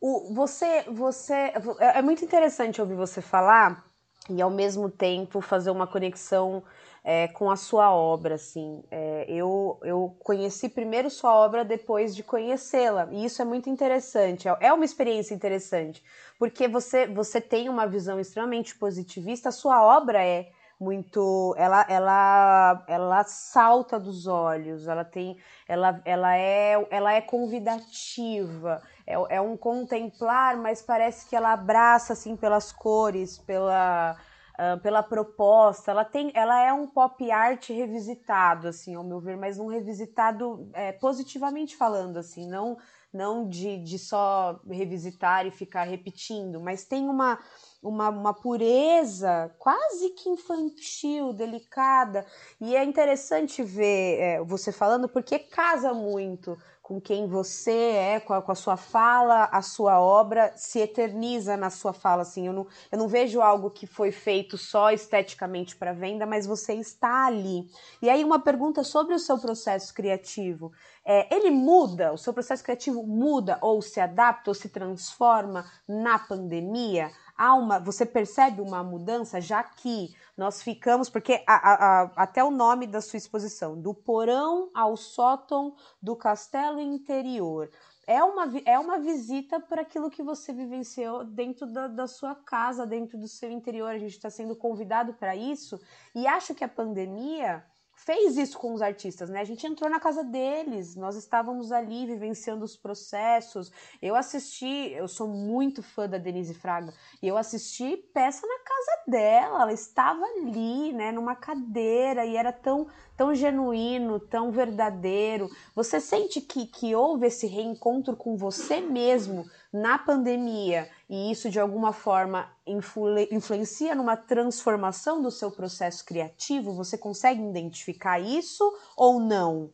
O, 0.00 0.32
você, 0.34 0.82
você, 0.82 1.34
é, 1.34 1.98
é 1.98 2.02
muito 2.02 2.24
interessante 2.24 2.80
ouvir 2.80 2.94
você 2.94 3.20
falar 3.20 3.84
e 4.28 4.40
ao 4.40 4.50
mesmo 4.50 4.90
tempo 4.90 5.40
fazer 5.40 5.70
uma 5.70 5.86
conexão 5.86 6.62
é, 7.04 7.28
com 7.28 7.50
a 7.50 7.56
sua 7.56 7.92
obra, 7.94 8.34
assim. 8.34 8.82
É, 8.90 9.24
eu, 9.28 9.78
eu 9.82 10.16
conheci 10.20 10.68
primeiro 10.68 11.10
sua 11.10 11.34
obra 11.34 11.64
depois 11.64 12.14
de 12.14 12.22
conhecê-la, 12.22 13.08
e 13.10 13.24
isso 13.24 13.40
é 13.42 13.44
muito 13.44 13.68
interessante, 13.70 14.48
é, 14.48 14.56
é 14.60 14.72
uma 14.72 14.84
experiência 14.84 15.34
interessante, 15.34 16.02
porque 16.38 16.68
você, 16.68 17.06
você 17.06 17.40
tem 17.40 17.68
uma 17.68 17.86
visão 17.86 18.18
extremamente 18.20 18.74
positivista, 18.76 19.48
a 19.48 19.52
sua 19.52 19.82
obra 19.82 20.22
é 20.24 20.50
muito 20.80 21.54
ela 21.58 21.84
ela 21.88 22.84
ela 22.86 23.24
salta 23.24 23.98
dos 23.98 24.26
olhos. 24.26 24.86
Ela 24.86 25.04
tem 25.04 25.36
ela 25.66 26.00
ela 26.04 26.36
é 26.36 26.86
ela 26.90 27.12
é 27.12 27.20
convidativa. 27.20 28.80
É, 29.06 29.14
é 29.36 29.40
um 29.40 29.56
contemplar 29.56 30.56
mas 30.56 30.82
parece 30.82 31.28
que 31.28 31.34
ela 31.34 31.52
abraça 31.52 32.12
assim 32.12 32.36
pelas 32.36 32.70
cores 32.72 33.38
pela 33.38 34.16
uh, 34.58 34.80
pela 34.80 35.02
proposta 35.02 35.90
ela 35.90 36.04
tem 36.04 36.30
ela 36.34 36.60
é 36.60 36.72
um 36.72 36.86
pop 36.86 37.30
art 37.30 37.68
revisitado 37.68 38.68
assim 38.68 38.94
ao 38.94 39.04
meu 39.04 39.20
ver 39.20 39.36
mas 39.36 39.58
um 39.58 39.66
revisitado 39.66 40.68
é, 40.74 40.92
positivamente 40.92 41.76
falando 41.76 42.16
assim 42.18 42.48
não 42.48 42.76
não 43.12 43.48
de, 43.48 43.78
de 43.78 43.98
só 43.98 44.60
revisitar 44.68 45.46
e 45.46 45.50
ficar 45.50 45.84
repetindo 45.84 46.60
mas 46.60 46.84
tem 46.84 47.08
uma 47.08 47.38
uma, 47.82 48.08
uma 48.08 48.34
pureza 48.34 49.54
quase 49.58 50.10
que 50.10 50.28
infantil, 50.28 51.32
delicada. 51.32 52.26
E 52.60 52.74
é 52.74 52.84
interessante 52.84 53.62
ver 53.62 54.18
é, 54.18 54.42
você 54.42 54.72
falando, 54.72 55.08
porque 55.08 55.38
casa 55.38 55.94
muito 55.94 56.58
com 56.88 56.98
quem 56.98 57.26
você 57.26 57.70
é, 57.70 58.18
com 58.18 58.32
a, 58.32 58.40
com 58.40 58.50
a, 58.50 58.54
sua 58.54 58.78
fala, 58.78 59.44
a 59.52 59.60
sua 59.60 60.00
obra 60.00 60.50
se 60.56 60.78
eterniza 60.78 61.54
na 61.54 61.68
sua 61.68 61.92
fala. 61.92 62.22
Assim, 62.22 62.46
eu 62.46 62.52
não, 62.54 62.66
eu 62.90 62.98
não 62.98 63.06
vejo 63.06 63.42
algo 63.42 63.68
que 63.68 63.86
foi 63.86 64.10
feito 64.10 64.56
só 64.56 64.90
esteticamente 64.90 65.76
para 65.76 65.92
venda, 65.92 66.24
mas 66.24 66.46
você 66.46 66.72
está 66.72 67.26
ali. 67.26 67.68
E 68.00 68.08
aí, 68.08 68.24
uma 68.24 68.38
pergunta 68.38 68.82
sobre 68.82 69.14
o 69.14 69.18
seu 69.18 69.36
processo 69.36 69.92
criativo. 69.92 70.72
É, 71.04 71.34
ele 71.34 71.50
muda, 71.50 72.10
o 72.10 72.16
seu 72.16 72.32
processo 72.32 72.64
criativo 72.64 73.02
muda 73.02 73.58
ou 73.60 73.82
se 73.82 74.00
adapta 74.00 74.50
ou 74.50 74.54
se 74.54 74.70
transforma 74.70 75.66
na 75.86 76.18
pandemia? 76.18 77.10
Há 77.38 77.54
uma, 77.54 77.78
você 77.78 78.04
percebe 78.04 78.60
uma 78.60 78.82
mudança, 78.82 79.40
já 79.40 79.62
que 79.62 80.12
nós 80.36 80.60
ficamos, 80.60 81.08
porque 81.08 81.42
a, 81.46 81.54
a, 81.54 82.02
a, 82.02 82.02
até 82.16 82.42
o 82.42 82.50
nome 82.50 82.86
da 82.86 83.00
sua 83.00 83.16
exposição, 83.16 83.80
do 83.80 83.94
porão 83.94 84.70
ao 84.74 84.96
sótão 84.96 85.74
do 86.02 86.16
castelo 86.16 86.80
interior, 86.80 87.70
é 88.06 88.22
uma, 88.24 88.50
é 88.64 88.78
uma 88.78 88.98
visita 88.98 89.60
para 89.60 89.82
aquilo 89.82 90.10
que 90.10 90.22
você 90.22 90.52
vivenciou 90.52 91.24
dentro 91.24 91.66
da, 91.66 91.86
da 91.86 92.06
sua 92.06 92.34
casa, 92.34 92.86
dentro 92.86 93.18
do 93.18 93.28
seu 93.28 93.50
interior. 93.50 93.90
A 93.90 93.98
gente 93.98 94.12
está 94.12 94.30
sendo 94.30 94.56
convidado 94.56 95.12
para 95.12 95.36
isso, 95.36 95.78
e 96.14 96.26
acho 96.26 96.54
que 96.54 96.64
a 96.64 96.68
pandemia 96.68 97.62
fez 97.98 98.38
isso 98.38 98.58
com 98.58 98.72
os 98.72 98.80
artistas, 98.80 99.28
né? 99.28 99.40
A 99.40 99.44
gente 99.44 99.66
entrou 99.66 99.90
na 99.90 99.98
casa 99.98 100.22
deles, 100.22 100.94
nós 100.94 101.16
estávamos 101.16 101.72
ali 101.72 102.06
vivenciando 102.06 102.64
os 102.64 102.76
processos. 102.76 103.72
Eu 104.00 104.14
assisti, 104.14 104.92
eu 104.92 105.08
sou 105.08 105.26
muito 105.26 105.82
fã 105.82 106.08
da 106.08 106.16
Denise 106.16 106.54
Fraga, 106.54 106.94
e 107.20 107.26
eu 107.26 107.36
assisti 107.36 107.96
peça 108.14 108.46
na 108.46 108.58
casa 108.60 109.02
dela, 109.08 109.62
ela 109.62 109.72
estava 109.72 110.24
ali, 110.24 110.92
né, 110.92 111.10
numa 111.10 111.34
cadeira, 111.34 112.24
e 112.24 112.36
era 112.36 112.52
tão, 112.52 112.86
tão 113.16 113.34
genuíno, 113.34 114.20
tão 114.20 114.52
verdadeiro. 114.52 115.48
Você 115.74 116.00
sente 116.00 116.40
que, 116.40 116.66
que 116.66 116.94
houve 116.94 117.26
esse 117.26 117.46
reencontro 117.46 118.16
com 118.16 118.36
você 118.36 118.80
mesmo 118.80 119.44
na 119.80 119.98
pandemia 119.98 120.90
e 121.08 121.30
isso 121.30 121.48
de 121.50 121.58
alguma 121.58 121.92
forma 121.92 122.50
influ 122.66 123.18
influencia 123.30 123.94
numa 123.94 124.16
transformação 124.16 125.22
do 125.22 125.30
seu 125.30 125.50
processo 125.50 126.04
criativo? 126.04 126.74
Você 126.74 126.98
consegue 126.98 127.40
identificar 127.42 128.18
isso 128.18 128.64
ou 128.96 129.20
não? 129.20 129.70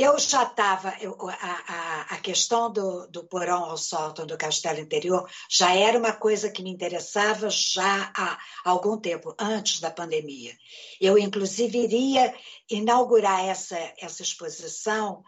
Eu 0.00 0.16
já 0.16 0.44
estava, 0.44 0.90
a, 0.90 1.72
a, 1.72 2.00
a, 2.14 2.20
questão 2.20 2.70
do, 2.72 3.08
do 3.08 3.24
porão 3.24 3.64
ao 3.64 3.76
sótão 3.76 4.24
do 4.24 4.38
castelo 4.38 4.78
interior 4.78 5.28
já 5.50 5.74
era 5.74 5.98
uma 5.98 6.12
coisa 6.12 6.48
que 6.48 6.62
me 6.62 6.70
interessava 6.70 7.50
já 7.50 8.12
há 8.14 8.38
algum 8.64 8.96
tempo, 8.96 9.34
antes 9.36 9.80
da 9.80 9.90
pandemia. 9.90 10.56
Eu, 11.00 11.18
inclusive, 11.18 11.78
iria 11.78 12.32
inaugurar 12.70 13.44
essa, 13.44 13.76
essa 13.98 14.22
exposição 14.22 15.24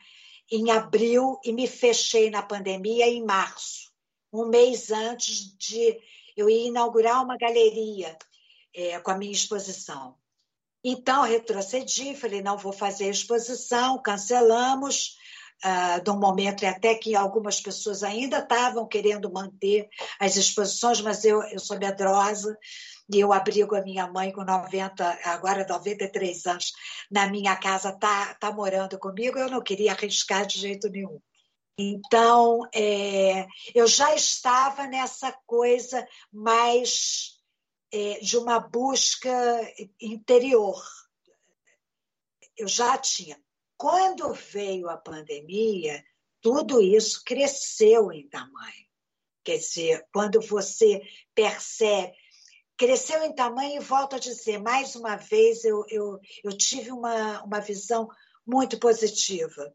em 0.50 0.70
abril 0.70 1.38
e 1.44 1.52
me 1.52 1.66
fechei 1.66 2.30
na 2.30 2.42
pandemia 2.42 3.06
em 3.06 3.24
março, 3.24 3.90
um 4.32 4.46
mês 4.46 4.90
antes 4.90 5.56
de 5.56 6.00
eu 6.36 6.48
ir 6.48 6.66
inaugurar 6.66 7.22
uma 7.22 7.36
galeria 7.36 8.16
é, 8.74 8.98
com 9.00 9.10
a 9.10 9.18
minha 9.18 9.32
exposição. 9.32 10.16
Então, 10.82 11.22
retrocedi, 11.22 12.16
falei, 12.16 12.42
não 12.42 12.56
vou 12.56 12.72
fazer 12.72 13.04
a 13.04 13.10
exposição, 13.10 14.00
cancelamos, 14.02 15.16
uh, 15.64 16.03
de 16.03 16.11
um 16.11 16.18
momento 16.18 16.64
até 16.64 16.94
que 16.94 17.14
algumas 17.14 17.61
pessoas 17.61 18.03
ainda 18.03 18.38
estavam 18.38 18.87
querendo 18.87 19.33
manter 19.33 19.88
as 20.18 20.37
exposições, 20.37 21.01
mas 21.01 21.25
eu, 21.25 21.42
eu 21.44 21.59
sou 21.59 21.79
medrosa, 21.79 22.57
e 23.12 23.18
eu 23.18 23.33
abrigo 23.33 23.75
a 23.75 23.83
minha 23.83 24.07
mãe 24.07 24.31
com 24.31 24.44
90, 24.44 25.18
agora 25.25 25.66
93 25.68 26.46
anos, 26.46 26.73
na 27.11 27.27
minha 27.27 27.57
casa, 27.57 27.92
tá, 27.92 28.35
tá 28.35 28.53
morando 28.53 28.99
comigo, 28.99 29.38
eu 29.38 29.51
não 29.51 29.61
queria 29.61 29.92
arriscar 29.92 30.46
de 30.46 30.59
jeito 30.59 30.88
nenhum. 30.88 31.20
Então, 31.77 32.61
é, 32.75 33.46
eu 33.75 33.87
já 33.87 34.14
estava 34.14 34.87
nessa 34.87 35.33
coisa 35.46 36.07
mais 36.33 37.40
é, 37.92 38.20
de 38.20 38.37
uma 38.37 38.61
busca 38.61 39.31
interior. 40.01 40.81
Eu 42.57 42.68
já 42.68 42.96
tinha. 42.99 43.40
Quando 43.80 44.34
veio 44.34 44.90
a 44.90 44.98
pandemia, 44.98 46.04
tudo 46.42 46.82
isso 46.82 47.22
cresceu 47.24 48.12
em 48.12 48.28
tamanho. 48.28 48.86
Quer 49.42 49.56
dizer, 49.56 50.06
quando 50.12 50.38
você 50.42 51.00
percebe 51.34 52.14
cresceu 52.76 53.24
em 53.24 53.34
tamanho 53.34 53.80
e 53.80 53.84
volto 53.84 54.16
a 54.16 54.18
dizer, 54.18 54.58
mais 54.58 54.96
uma 54.96 55.16
vez, 55.16 55.64
eu, 55.64 55.82
eu, 55.88 56.18
eu 56.44 56.56
tive 56.56 56.92
uma, 56.92 57.42
uma 57.42 57.58
visão 57.58 58.06
muito 58.46 58.78
positiva. 58.78 59.74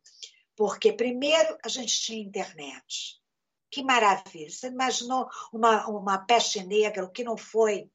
Porque, 0.55 0.93
primeiro, 0.93 1.57
a 1.63 1.67
gente 1.67 1.99
tinha 2.01 2.23
internet. 2.23 3.19
Que 3.71 3.83
maravilha! 3.83 4.51
Você 4.51 4.67
imaginou 4.67 5.27
uma, 5.51 5.87
uma 5.87 6.17
peste 6.19 6.63
negra, 6.63 7.05
o 7.05 7.11
que 7.11 7.23
não 7.23 7.37
foi? 7.37 7.89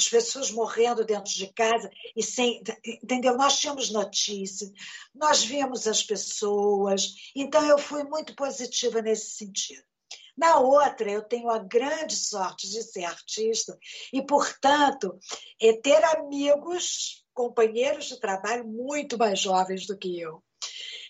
As 0.00 0.08
pessoas 0.08 0.50
morrendo 0.50 1.04
dentro 1.04 1.32
de 1.32 1.52
casa 1.52 1.88
e 2.16 2.22
sem. 2.22 2.62
Entendeu? 2.84 3.36
Nós 3.36 3.58
tínhamos 3.58 3.90
notícias, 3.90 4.70
nós 5.14 5.44
víamos 5.44 5.86
as 5.86 6.02
pessoas. 6.02 7.14
Então, 7.34 7.64
eu 7.64 7.78
fui 7.78 8.02
muito 8.04 8.34
positiva 8.34 9.00
nesse 9.00 9.30
sentido. 9.30 9.84
Na 10.36 10.58
outra, 10.58 11.10
eu 11.10 11.22
tenho 11.22 11.48
a 11.48 11.58
grande 11.58 12.16
sorte 12.16 12.68
de 12.68 12.82
ser 12.82 13.04
artista 13.04 13.78
e, 14.12 14.20
portanto, 14.20 15.16
é 15.60 15.72
ter 15.74 16.02
amigos, 16.04 17.24
companheiros 17.32 18.06
de 18.06 18.18
trabalho 18.18 18.66
muito 18.66 19.16
mais 19.16 19.38
jovens 19.38 19.86
do 19.86 19.96
que 19.96 20.20
eu. 20.20 20.42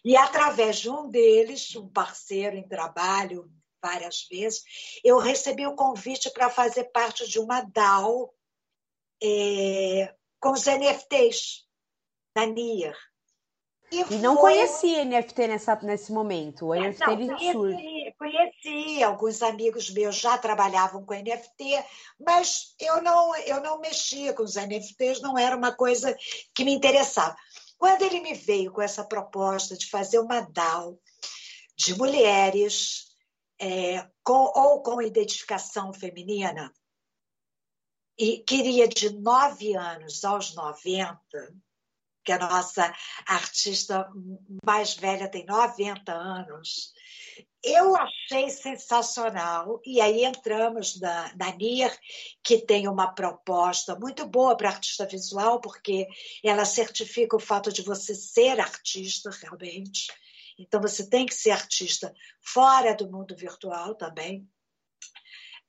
E 0.05 0.15
através 0.15 0.81
de 0.81 0.91
um 0.91 1.09
deles, 1.09 1.75
um 1.75 1.89
parceiro 1.89 2.57
em 2.57 2.69
trabalho, 2.69 3.51
várias 3.83 4.27
vezes, 4.31 4.63
eu 5.03 5.19
recebi 5.19 5.67
o 5.67 5.75
convite 5.75 6.31
para 6.31 6.51
fazer 6.51 6.85
parte 6.85 7.27
de 7.27 7.39
uma 7.39 7.63
DAO 7.63 8.34
é, 9.23 10.15
com 10.41 10.53
os 10.53 10.65
NFTs, 10.67 11.65
na 12.35 12.47
NIR. 12.47 12.95
E, 13.91 14.15
e 14.15 14.19
não 14.19 14.35
foi... 14.35 14.53
conhecia 14.53 15.05
NFT 15.05 15.47
nessa, 15.47 15.77
nesse 15.77 16.13
momento. 16.13 16.67
O 16.67 16.75
NFT 16.75 17.17
não, 17.17 17.37
conheci, 17.37 18.15
conheci, 18.19 19.03
alguns 19.03 19.43
amigos 19.43 19.91
meus 19.91 20.17
já 20.17 20.37
trabalhavam 20.37 21.05
com 21.05 21.15
NFT, 21.15 21.85
mas 22.19 22.75
eu 22.81 23.03
não, 23.03 23.37
eu 23.37 23.61
não 23.61 23.81
mexia 23.81 24.33
com 24.33 24.43
os 24.43 24.57
NFTs, 24.57 25.21
não 25.21 25.39
era 25.39 25.57
uma 25.57 25.73
coisa 25.73 26.17
que 26.55 26.65
me 26.65 26.73
interessava. 26.73 27.37
Quando 27.79 28.03
ele 28.03 28.21
me 28.21 28.35
veio 28.35 28.73
com 28.73 28.83
essa 28.83 29.05
proposta 29.05 29.77
de 29.77 29.89
fazer 29.89 30.19
uma 30.19 30.41
DAO 30.41 30.99
de 31.77 31.97
mulheres 31.97 33.15
é, 33.61 34.07
com, 34.23 34.51
ou 34.55 34.83
com 34.83 35.03
identificação 35.03 35.93
feminina, 35.93 36.73
e 38.19 38.39
queria 38.39 38.89
de 38.89 39.11
9 39.11 39.77
anos 39.77 40.25
aos 40.25 40.55
90, 40.55 41.19
que 42.25 42.33
a 42.33 42.39
nossa 42.39 42.93
artista 43.27 44.09
mais 44.65 44.95
velha, 44.95 45.31
tem 45.31 45.45
90 45.45 46.13
anos. 46.13 46.93
Eu 47.63 47.97
achei 47.97 48.51
sensacional, 48.51 49.81
e 49.85 50.01
aí 50.01 50.25
entramos 50.25 51.01
na, 51.01 51.35
na 51.35 51.51
NIR, 51.57 51.91
que 52.43 52.59
tem 52.59 52.87
uma 52.89 53.13
proposta 53.15 53.99
muito 53.99 54.27
boa 54.27 54.57
para 54.57 54.69
artista 54.69 55.07
visual, 55.07 55.61
porque 55.61 56.07
ela 56.43 56.65
certifica 56.65 57.37
o 57.37 57.41
fato 57.41 57.73
de 57.73 57.83
você 57.83 58.15
ser 58.15 58.61
artista 58.61 59.31
realmente. 59.31 60.07
Então, 60.59 60.81
você 60.81 61.09
tem 61.09 61.27
que 61.27 61.35
ser 61.35 61.51
artista 61.51 62.15
fora 62.41 62.95
do 62.95 63.11
mundo 63.11 63.35
virtual 63.35 63.95
também. 63.95 64.49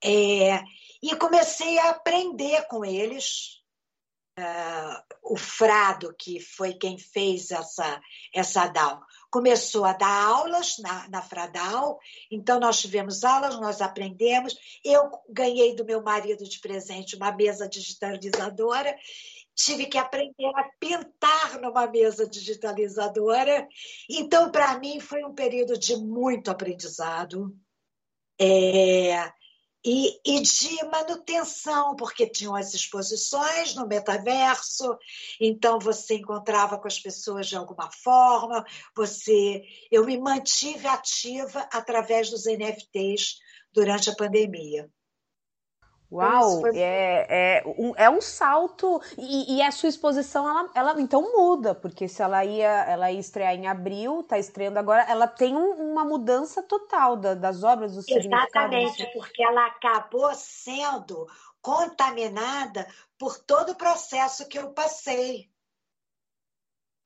É, 0.04 0.62
e 1.02 1.16
comecei 1.16 1.78
a 1.80 1.90
aprender 1.90 2.68
com 2.68 2.84
eles. 2.84 3.64
Uh, 4.38 5.16
o 5.24 5.38
Frado, 5.38 6.14
que 6.20 6.42
foi 6.42 6.74
quem 6.74 6.98
fez 6.98 7.52
essa, 7.52 8.02
essa 8.34 8.68
DAO, 8.68 9.02
começou 9.32 9.86
a 9.86 9.94
dar 9.94 10.28
aulas 10.28 10.78
na, 10.80 11.08
na 11.08 11.22
Fradal, 11.22 11.98
então 12.30 12.60
nós 12.60 12.80
tivemos 12.80 13.24
aulas, 13.24 13.60
nós 13.60 13.82
aprendemos. 13.82 14.56
Eu 14.84 15.10
ganhei 15.30 15.76
do 15.76 15.86
meu 15.86 16.02
marido 16.02 16.44
de 16.44 16.60
presente 16.60 17.16
uma 17.16 17.32
mesa 17.32 17.68
digitalizadora, 17.68 18.94
tive 19.56 19.86
que 19.86 19.98
aprender 19.98 20.52
a 20.56 20.70
pintar 20.80 21.60
numa 21.62 21.88
mesa 21.88 22.28
digitalizadora. 22.28 23.68
Então, 24.10 24.52
para 24.52 24.78
mim, 24.80 25.00
foi 25.00 25.24
um 25.24 25.34
período 25.34 25.78
de 25.78 25.96
muito 25.96 26.52
aprendizado. 26.52 27.56
É, 28.40 29.32
e, 29.86 30.20
e, 30.26 30.42
de 30.42 30.84
manutenção, 30.86 31.96
porque 31.96 32.28
tinham 32.28 32.56
as 32.56 32.74
exposições 32.74 33.76
no 33.76 33.88
metaverso, 33.88 34.98
então 35.40 35.78
você 35.78 36.16
encontrava 36.16 36.80
com 36.80 36.88
as 36.88 37.00
pessoas 37.00 37.48
de 37.48 37.56
alguma 37.56 37.92
forma, 37.92 38.66
você 38.96 39.62
eu 39.92 40.04
me 40.04 40.18
mantive 40.18 40.88
ativa 40.88 41.70
através 41.72 42.32
dos 42.32 42.46
NFTs 42.46 43.36
durante 43.72 44.10
a 44.10 44.16
pandemia. 44.16 44.90
Uau, 46.12 46.62
foi... 46.62 46.78
é, 46.78 47.26
é, 47.30 47.64
um, 47.66 47.94
é 47.98 48.10
um 48.10 48.22
salto 48.22 49.02
e, 49.18 49.58
e, 49.58 49.62
a 49.62 49.72
sua 49.72 49.90
exposição 49.90 50.48
ela, 50.48 50.72
ela 50.76 51.02
então 51.02 51.22
muda, 51.36 51.74
porque 51.74 52.08
se 52.08 52.22
ela 52.22 52.46
ia, 52.46 52.86
ela 52.86 53.12
ia 53.12 53.20
estrear 53.20 53.54
em 53.56 53.68
abril, 53.68 54.20
está 54.20 54.38
estreando 54.38 54.78
agora, 54.78 55.04
ela 55.10 55.28
tem 55.28 55.56
um, 55.56 55.92
uma 55.92 56.06
mudança 56.06 56.62
total 56.62 57.18
da, 57.18 57.34
das 57.34 57.64
obras 57.64 57.96
do 57.96 58.04
Exatamente, 58.08 59.10
porque 59.14 59.44
ela 59.44 59.66
acabou 59.66 60.32
sendo 60.36 61.28
contaminada 61.60 62.88
por 63.18 63.40
todo 63.40 63.72
o 63.72 63.76
processo 63.76 64.48
que 64.48 64.60
eu 64.60 64.72
passei. 64.72 65.50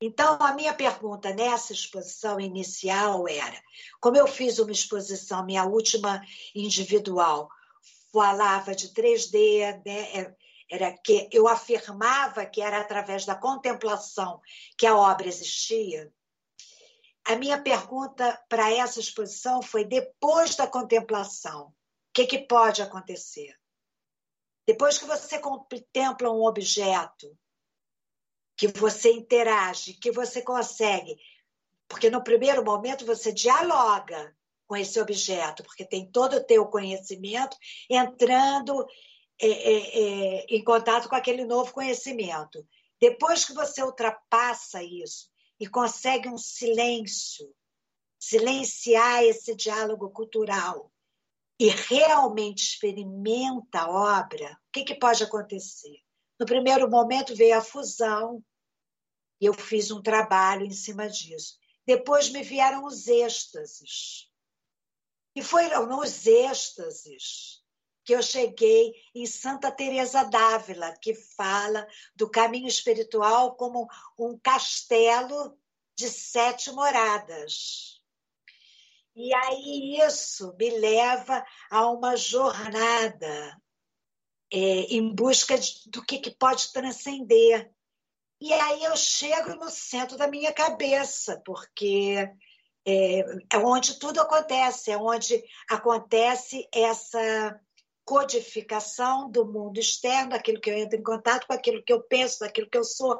Então, 0.01 0.37
a 0.39 0.53
minha 0.53 0.73
pergunta 0.73 1.33
nessa 1.33 1.73
exposição 1.73 2.39
inicial 2.39 3.27
era: 3.27 3.61
como 3.99 4.17
eu 4.17 4.27
fiz 4.27 4.59
uma 4.59 4.71
exposição, 4.71 5.45
minha 5.45 5.65
última 5.65 6.21
individual, 6.55 7.49
falava 8.11 8.75
de 8.75 8.93
3D, 8.93 9.83
né? 9.85 10.19
É, 10.19 10.35
era 10.71 10.95
que 10.97 11.27
eu 11.31 11.47
afirmava 11.47 12.45
que 12.45 12.61
era 12.61 12.79
através 12.79 13.25
da 13.25 13.35
contemplação 13.35 14.39
que 14.77 14.85
a 14.85 14.95
obra 14.95 15.27
existia. 15.27 16.13
A 17.25 17.35
minha 17.35 17.61
pergunta 17.61 18.39
para 18.47 18.71
essa 18.71 18.99
exposição 18.99 19.61
foi: 19.61 19.83
depois 19.83 20.55
da 20.55 20.67
contemplação, 20.67 21.67
o 21.67 21.73
que, 22.13 22.27
que 22.27 22.39
pode 22.39 22.81
acontecer? 22.81 23.55
Depois 24.65 24.99
que 24.99 25.05
você 25.05 25.39
contempla 25.39 26.31
um 26.31 26.45
objeto, 26.45 27.35
que 28.55 28.67
você 28.67 29.11
interage, 29.11 29.93
que 29.93 30.11
você 30.11 30.43
consegue, 30.43 31.17
porque 31.87 32.09
no 32.09 32.23
primeiro 32.23 32.63
momento 32.63 33.05
você 33.05 33.31
dialoga 33.31 34.35
com 34.69 34.77
esse 34.77 35.01
objeto, 35.01 35.63
porque 35.63 35.83
tem 35.83 36.05
todo 36.11 36.35
o 36.35 36.43
teu 36.43 36.63
conhecimento 36.67 37.57
entrando 37.89 38.85
é, 39.41 39.47
é, 39.47 39.99
é, 39.99 40.45
em 40.47 40.63
contato 40.63 41.09
com 41.09 41.15
aquele 41.15 41.43
novo 41.43 41.73
conhecimento. 41.73 42.63
Depois 43.01 43.43
que 43.43 43.53
você 43.53 43.81
ultrapassa 43.81 44.83
isso 44.83 45.27
e 45.59 45.65
consegue 45.65 46.29
um 46.29 46.37
silêncio, 46.37 47.51
silenciar 48.19 49.23
esse 49.23 49.55
diálogo 49.55 50.11
cultural 50.11 50.91
e 51.59 51.69
realmente 51.69 52.59
experimenta 52.59 53.79
a 53.79 53.89
obra, 53.89 54.51
o 54.51 54.71
que, 54.71 54.83
que 54.83 54.99
pode 54.99 55.23
acontecer? 55.23 55.97
No 56.39 56.45
primeiro 56.45 56.87
momento 56.87 57.35
veio 57.35 57.57
a 57.57 57.61
fusão, 57.61 58.43
e 59.41 59.45
eu 59.47 59.53
fiz 59.53 59.89
um 59.89 60.01
trabalho 60.01 60.63
em 60.63 60.71
cima 60.71 61.09
disso. 61.09 61.57
Depois 61.87 62.29
me 62.29 62.43
vieram 62.43 62.85
os 62.85 63.07
êxtases. 63.07 64.28
E 65.35 65.43
foi 65.43 65.67
nos 65.85 66.25
êxtases 66.25 67.59
que 68.03 68.15
eu 68.15 68.23
cheguei 68.23 68.93
em 69.13 69.25
Santa 69.27 69.71
Teresa 69.71 70.23
d'Ávila, 70.23 70.95
que 70.99 71.13
fala 71.13 71.87
do 72.15 72.29
caminho 72.29 72.67
espiritual 72.67 73.55
como 73.55 73.87
um 74.17 74.37
castelo 74.37 75.55
de 75.95 76.09
sete 76.09 76.71
moradas. 76.71 78.01
E 79.15 79.33
aí 79.33 79.99
isso 79.99 80.55
me 80.57 80.69
leva 80.71 81.45
a 81.69 81.91
uma 81.91 82.15
jornada 82.15 83.61
é, 84.51 84.57
em 84.57 85.13
busca 85.13 85.57
de, 85.57 85.89
do 85.89 86.03
que, 86.03 86.17
que 86.19 86.31
pode 86.31 86.71
transcender. 86.71 87.71
E 88.41 88.53
aí 88.53 88.85
eu 88.85 88.95
chego 88.95 89.55
no 89.55 89.69
centro 89.69 90.17
da 90.17 90.27
minha 90.27 90.53
cabeça, 90.53 91.41
porque 91.45 92.15
é, 92.89 93.25
é 93.53 93.57
onde 93.57 93.99
tudo 93.99 94.19
acontece, 94.19 94.91
é 94.91 94.97
onde 94.97 95.43
acontece 95.69 96.67
essa 96.73 97.59
codificação 98.09 99.29
do 99.29 99.45
mundo 99.45 99.79
externo, 99.79 100.33
aquilo 100.33 100.59
que 100.59 100.71
eu 100.71 100.77
entro 100.77 100.97
em 100.97 101.03
contato 101.03 101.45
com 101.45 101.53
aquilo 101.53 101.83
que 101.83 101.93
eu 101.93 102.01
penso, 102.01 102.39
daquilo 102.39 102.67
que 102.67 102.77
eu 102.77 102.83
sou, 102.83 103.19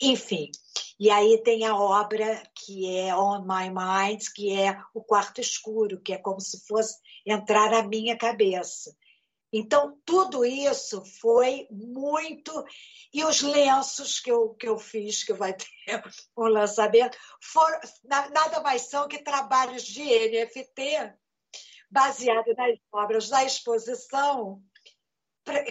enfim. 0.00 0.50
E 0.98 1.10
aí 1.10 1.42
tem 1.42 1.66
a 1.66 1.76
obra 1.76 2.42
que 2.54 2.98
é 2.98 3.14
On 3.14 3.42
My 3.42 3.68
Mind, 3.68 4.22
que 4.34 4.58
é 4.58 4.78
o 4.94 5.02
quarto 5.02 5.42
escuro, 5.42 6.00
que 6.00 6.14
é 6.14 6.18
como 6.18 6.40
se 6.40 6.66
fosse 6.66 6.96
entrar 7.26 7.70
na 7.70 7.82
minha 7.82 8.16
cabeça. 8.16 8.96
Então, 9.52 10.00
tudo 10.04 10.44
isso 10.44 11.04
foi 11.20 11.66
muito. 11.70 12.64
E 13.12 13.24
os 13.24 13.42
lenços 13.42 14.20
que 14.20 14.30
eu, 14.30 14.54
que 14.54 14.68
eu 14.68 14.78
fiz, 14.78 15.24
que 15.24 15.32
vai 15.32 15.52
ter 15.54 16.02
um 16.36 16.44
lançamento, 16.44 17.18
foram, 17.42 17.80
nada 18.04 18.60
mais 18.60 18.82
são 18.82 19.08
que 19.08 19.22
trabalhos 19.22 19.82
de 19.82 20.02
NFT 20.02 21.14
baseados 21.90 22.54
nas 22.56 22.78
obras 22.92 23.28
da 23.28 23.44
exposição, 23.44 24.62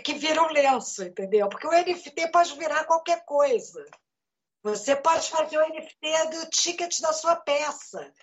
que 0.03 0.13
viram 0.15 0.51
lenço, 0.51 1.03
entendeu? 1.03 1.47
Porque 1.47 1.65
o 1.65 1.71
NFT 1.71 2.29
pode 2.31 2.57
virar 2.57 2.83
qualquer 2.83 3.23
coisa. 3.23 3.85
Você 4.61 4.93
pode 4.97 5.29
fazer 5.29 5.57
o 5.57 5.69
NFT 5.69 6.29
do 6.31 6.49
ticket 6.49 6.99
da 6.99 7.13
sua 7.13 7.37
peça 7.37 8.13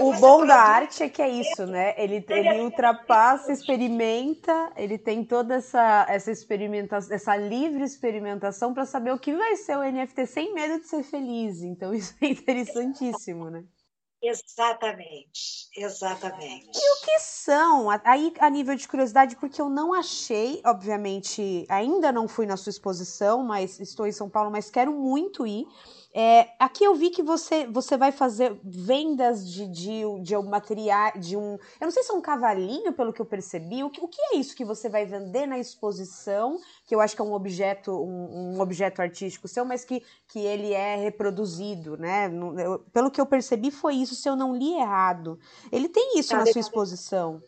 o 0.00 0.12
bom 0.12 0.38
produz... 0.38 0.48
da 0.48 0.56
arte 0.56 1.02
é 1.02 1.08
que 1.08 1.22
é 1.22 1.28
isso, 1.30 1.66
né? 1.66 1.94
Ele, 1.96 2.22
ele 2.28 2.60
ultrapassa, 2.60 3.50
experimenta, 3.50 4.70
ele 4.76 4.98
tem 4.98 5.24
toda 5.24 5.54
essa, 5.54 6.04
essa 6.10 6.30
experimentação, 6.30 7.16
essa 7.16 7.34
livre 7.36 7.82
experimentação 7.82 8.74
para 8.74 8.84
saber 8.84 9.12
o 9.12 9.18
que 9.18 9.34
vai 9.34 9.56
ser 9.56 9.78
o 9.78 9.82
NFT 9.82 10.26
sem 10.26 10.52
medo 10.52 10.80
de 10.80 10.88
ser 10.88 11.02
feliz. 11.02 11.62
Então 11.62 11.94
isso 11.94 12.14
é 12.20 12.26
interessantíssimo, 12.26 13.48
né? 13.48 13.64
Exatamente, 14.24 15.68
exatamente. 15.76 16.78
E 16.78 16.92
o 16.92 17.04
que 17.04 17.18
são, 17.18 17.88
aí 18.04 18.32
a 18.38 18.48
nível 18.48 18.76
de 18.76 18.86
curiosidade, 18.86 19.34
porque 19.34 19.60
eu 19.60 19.68
não 19.68 19.92
achei, 19.92 20.62
obviamente, 20.64 21.66
ainda 21.68 22.12
não 22.12 22.28
fui 22.28 22.46
na 22.46 22.56
sua 22.56 22.70
exposição, 22.70 23.42
mas 23.42 23.80
estou 23.80 24.06
em 24.06 24.12
São 24.12 24.30
Paulo, 24.30 24.48
mas 24.48 24.70
quero 24.70 24.92
muito 24.92 25.44
ir. 25.44 25.66
É, 26.14 26.50
aqui 26.58 26.84
eu 26.84 26.94
vi 26.94 27.08
que 27.08 27.22
você, 27.22 27.66
você 27.66 27.96
vai 27.96 28.12
fazer 28.12 28.60
vendas 28.62 29.50
de, 29.50 29.66
de, 29.66 30.02
de 30.22 30.36
um 30.36 30.42
material, 30.42 31.12
de 31.18 31.38
um. 31.38 31.52
Eu 31.52 31.86
não 31.86 31.90
sei 31.90 32.02
se 32.02 32.12
é 32.12 32.14
um 32.14 32.20
cavalinho, 32.20 32.92
pelo 32.92 33.14
que 33.14 33.20
eu 33.20 33.24
percebi. 33.24 33.82
O 33.82 33.88
que, 33.88 33.98
o 33.98 34.06
que 34.06 34.20
é 34.20 34.36
isso 34.36 34.54
que 34.54 34.64
você 34.64 34.90
vai 34.90 35.06
vender 35.06 35.46
na 35.46 35.58
exposição? 35.58 36.60
Que 36.86 36.94
eu 36.94 37.00
acho 37.00 37.16
que 37.16 37.22
é 37.22 37.24
um 37.24 37.32
objeto, 37.32 37.92
um, 37.92 38.56
um 38.56 38.60
objeto 38.60 39.00
artístico 39.00 39.48
seu, 39.48 39.64
mas 39.64 39.86
que, 39.86 40.04
que 40.28 40.40
ele 40.40 40.74
é 40.74 40.96
reproduzido, 40.96 41.96
né? 41.96 42.30
Eu, 42.62 42.80
pelo 42.92 43.10
que 43.10 43.20
eu 43.20 43.26
percebi, 43.26 43.70
foi 43.70 43.94
isso, 43.94 44.14
se 44.14 44.28
eu 44.28 44.36
não 44.36 44.54
li 44.54 44.74
errado. 44.74 45.40
Ele 45.70 45.88
tem 45.88 46.18
isso 46.18 46.30
tá, 46.30 46.38
na 46.38 46.46
sua 46.46 46.60
exposição. 46.60 47.42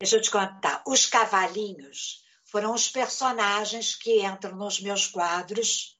Deixa 0.00 0.16
eu 0.16 0.22
te 0.22 0.30
contar. 0.30 0.82
Os 0.86 1.04
cavalinhos 1.04 2.24
foram 2.46 2.72
os 2.72 2.88
personagens 2.88 3.94
que 3.94 4.24
entram 4.24 4.56
nos 4.56 4.80
meus 4.80 5.06
quadros 5.06 5.95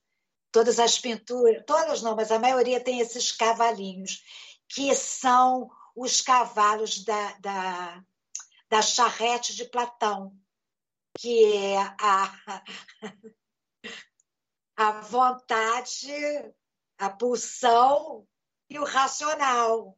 todas 0.57 0.79
as 0.79 0.99
pinturas, 0.99 1.63
todas 1.67 2.01
não, 2.01 2.17
mas 2.17 2.33
a 2.33 2.39
maioria 2.39 2.83
tem 2.83 2.99
esses 2.99 3.31
cavalinhos, 3.31 4.25
que 4.67 4.95
são 4.95 5.71
os 5.95 6.23
cavalos 6.23 7.05
da, 7.05 7.33
da, 7.41 8.05
da 8.67 8.81
charrete 8.81 9.55
de 9.55 9.67
Platão, 9.67 10.35
que 11.19 11.45
é 11.53 11.77
a, 11.77 12.63
a 14.79 14.93
vontade 15.03 16.11
a 16.97 17.11
pulsão 17.11 18.27
e 18.71 18.79
o 18.79 18.85
racional. 18.85 19.95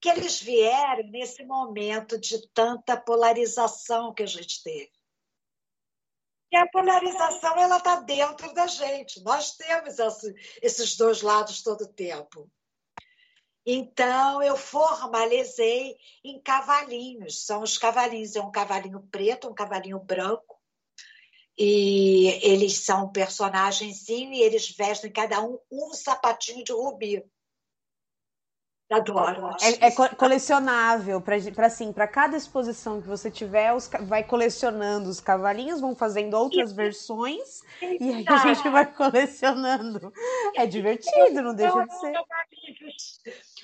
Que 0.00 0.08
eles 0.08 0.40
vieram 0.40 1.10
nesse 1.10 1.44
momento 1.44 2.18
de 2.18 2.48
tanta 2.54 2.96
polarização 2.96 4.14
que 4.14 4.22
a 4.22 4.26
gente 4.26 4.62
teve. 4.62 4.92
E 6.54 6.56
a 6.56 6.68
polarização 6.68 7.58
ela 7.58 7.78
está 7.78 7.96
dentro 7.96 8.54
da 8.54 8.68
gente. 8.68 9.20
Nós 9.24 9.56
temos 9.56 9.96
esses 10.62 10.96
dois 10.96 11.20
lados 11.20 11.64
todo 11.64 11.80
o 11.80 11.92
tempo. 11.92 12.48
Então, 13.66 14.40
eu 14.40 14.56
formalizei 14.56 15.96
em 16.22 16.40
cavalinhos. 16.40 17.44
São 17.44 17.60
os 17.60 17.76
cavalinhos. 17.76 18.36
É 18.36 18.40
um 18.40 18.52
cavalinho 18.52 19.00
preto, 19.10 19.48
um 19.48 19.54
cavalinho 19.54 19.98
branco. 19.98 20.56
E 21.58 22.28
eles 22.40 22.84
são 22.84 23.10
personagens 23.10 24.08
e 24.08 24.40
eles 24.40 24.70
vestem 24.76 25.10
cada 25.10 25.42
um 25.42 25.58
um 25.72 25.92
sapatinho 25.92 26.62
de 26.62 26.72
rubi. 26.72 27.24
Adoro. 28.90 29.56
É, 29.62 29.86
é 29.86 29.90
colecionável 29.90 31.20
para 31.20 31.36
assim, 31.66 31.92
para 31.92 32.06
cada 32.06 32.36
exposição 32.36 33.00
que 33.00 33.08
você 33.08 33.30
tiver, 33.30 33.72
os, 33.72 33.90
vai 34.02 34.22
colecionando 34.22 35.08
os 35.08 35.20
cavalinhos, 35.20 35.80
vão 35.80 35.96
fazendo 35.96 36.34
outras 36.34 36.68
Isso. 36.68 36.76
versões 36.76 37.60
e 37.80 38.12
aí 38.12 38.24
a 38.28 38.36
gente 38.36 38.68
vai 38.68 38.86
colecionando. 38.92 40.12
É 40.54 40.66
divertido, 40.66 41.42
não 41.42 41.54
deixa 41.54 41.82
de 41.84 41.98
ser. 41.98 42.12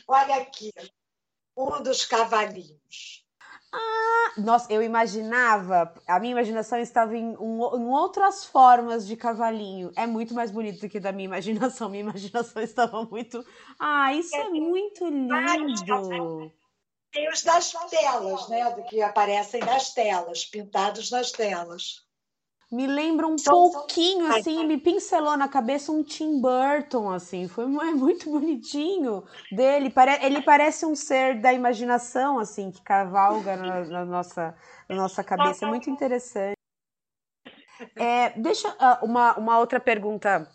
Olha 0.09 0.37
aqui, 0.37 0.73
um 1.57 1.83
dos 1.83 2.05
cavalinhos. 2.07 3.20
Ah, 3.73 4.33
nossa, 4.37 4.73
eu 4.73 4.83
imaginava, 4.83 5.95
a 6.07 6.19
minha 6.19 6.33
imaginação 6.33 6.79
estava 6.79 7.17
em, 7.17 7.37
um, 7.39 7.59
em, 7.77 7.87
outras 7.89 8.45
formas 8.45 9.07
de 9.07 9.17
cavalinho. 9.17 9.93
É 9.97 10.07
muito 10.07 10.35
mais 10.35 10.51
bonito 10.51 10.81
do 10.81 10.89
que 10.89 10.99
da 10.99 11.13
minha 11.13 11.27
imaginação. 11.27 11.89
Minha 11.89 12.03
imaginação 12.03 12.63
estava 12.63 13.05
muito. 13.05 13.45
Ah, 13.79 14.13
isso 14.13 14.35
é, 14.35 14.41
é 14.41 14.51
muito 14.51 15.07
lindo. 15.07 16.53
Tem 17.13 17.29
os 17.29 17.43
das 17.43 17.73
telas, 17.91 18.49
né? 18.49 18.71
Do 18.71 18.85
que 18.85 19.03
aparecem 19.03 19.61
nas 19.61 19.93
telas, 19.93 20.45
pintados 20.45 21.11
nas 21.11 21.33
telas 21.33 22.10
me 22.71 22.87
lembra 22.87 23.27
um 23.27 23.37
pouquinho, 23.37 24.27
assim, 24.33 24.65
me 24.65 24.79
pincelou 24.79 25.37
na 25.37 25.49
cabeça 25.49 25.91
um 25.91 26.05
Tim 26.05 26.41
Burton, 26.41 27.11
assim, 27.11 27.49
foi 27.49 27.65
é 27.83 27.91
muito 27.93 28.31
bonitinho 28.31 29.25
dele, 29.51 29.93
ele 30.23 30.43
parece 30.43 30.87
um 30.87 30.95
ser 30.95 31.41
da 31.41 31.53
imaginação, 31.53 32.39
assim, 32.39 32.71
que 32.71 32.81
cavalga 32.83 33.57
na, 33.57 33.85
na 33.85 34.05
nossa, 34.05 34.55
na 34.89 34.95
nossa 34.95 35.25
cabeça, 35.25 35.67
é 35.67 35.69
muito 35.69 35.91
interessante. 35.91 36.55
É, 37.97 38.31
deixa 38.39 38.69
uh, 38.69 39.05
uma, 39.05 39.37
uma 39.37 39.59
outra 39.59 39.81
pergunta 39.81 40.49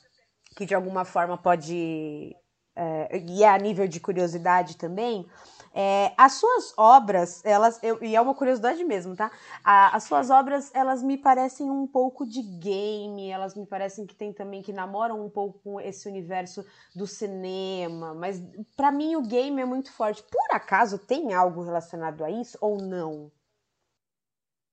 que 0.55 0.65
de 0.65 0.73
alguma 0.73 1.03
forma 1.03 1.37
pode, 1.37 2.33
é, 2.75 3.17
e 3.17 3.43
é 3.43 3.49
a 3.49 3.57
nível 3.57 3.87
de 3.87 3.99
curiosidade 3.99 4.77
também, 4.77 5.27
é, 5.77 6.13
as 6.17 6.35
suas 6.35 6.73
obras, 6.77 7.43
elas, 7.43 7.83
eu, 7.83 8.01
e 8.01 8.15
é 8.15 8.21
uma 8.21 8.33
curiosidade 8.33 8.81
mesmo, 8.85 9.13
tá? 9.13 9.29
A, 9.61 9.93
as 9.93 10.05
suas 10.05 10.29
obras, 10.29 10.71
elas 10.73 11.03
me 11.03 11.17
parecem 11.17 11.69
um 11.69 11.85
pouco 11.85 12.25
de 12.25 12.41
game, 12.41 13.29
elas 13.29 13.55
me 13.55 13.65
parecem 13.65 14.05
que 14.05 14.15
tem 14.15 14.31
também 14.31 14.61
que 14.61 14.71
namoram 14.71 15.25
um 15.25 15.29
pouco 15.29 15.59
com 15.59 15.81
esse 15.81 16.07
universo 16.07 16.65
do 16.95 17.05
cinema, 17.05 18.13
mas 18.13 18.41
para 18.77 18.89
mim 18.89 19.17
o 19.17 19.21
game 19.21 19.61
é 19.61 19.65
muito 19.65 19.91
forte. 19.91 20.23
Por 20.23 20.55
acaso 20.55 20.97
tem 20.97 21.33
algo 21.33 21.61
relacionado 21.61 22.23
a 22.23 22.31
isso 22.31 22.57
ou 22.61 22.77
não? 22.77 23.29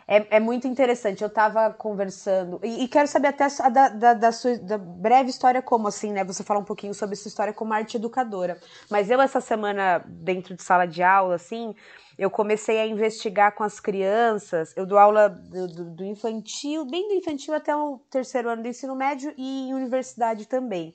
É, 0.06 0.36
é 0.36 0.40
muito 0.40 0.66
interessante. 0.66 1.22
Eu 1.22 1.28
estava 1.28 1.70
conversando 1.72 2.60
e, 2.62 2.84
e, 2.84 2.88
quero 2.88 3.06
saber 3.06 3.28
até 3.28 3.46
da, 3.70 3.88
da, 3.88 4.14
da, 4.14 4.32
sua 4.32 4.58
da 4.58 4.78
breve 4.78 5.30
história 5.30 5.62
como 5.62 5.88
assim, 5.88 6.12
né? 6.12 6.24
Você 6.24 6.42
falar 6.42 6.60
um 6.60 6.64
pouquinho 6.64 6.94
sobre 6.94 7.16
sua 7.16 7.28
história 7.28 7.52
como 7.52 7.72
arte 7.72 7.96
educadora. 7.96 8.58
Mas 8.90 9.10
eu 9.10 9.20
essa 9.20 9.40
semana 9.40 10.04
dentro 10.06 10.54
de 10.54 10.62
sala 10.62 10.86
de 10.86 11.02
aula, 11.02 11.36
assim, 11.36 11.74
eu 12.18 12.30
comecei 12.30 12.78
a 12.80 12.86
investigar 12.86 13.54
com 13.54 13.64
as 13.64 13.80
crianças. 13.80 14.72
Eu 14.76 14.86
dou 14.86 14.98
aula 14.98 15.28
do, 15.28 15.66
do, 15.66 15.84
do 15.84 16.04
infantil, 16.04 16.84
bem 16.84 17.08
do 17.08 17.14
infantil 17.14 17.54
até 17.54 17.74
o 17.74 17.98
terceiro 18.10 18.48
ano 18.48 18.62
do 18.62 18.68
ensino 18.68 18.94
médio 18.94 19.32
e 19.36 19.68
em 19.68 19.74
universidade 19.74 20.46
também. 20.46 20.94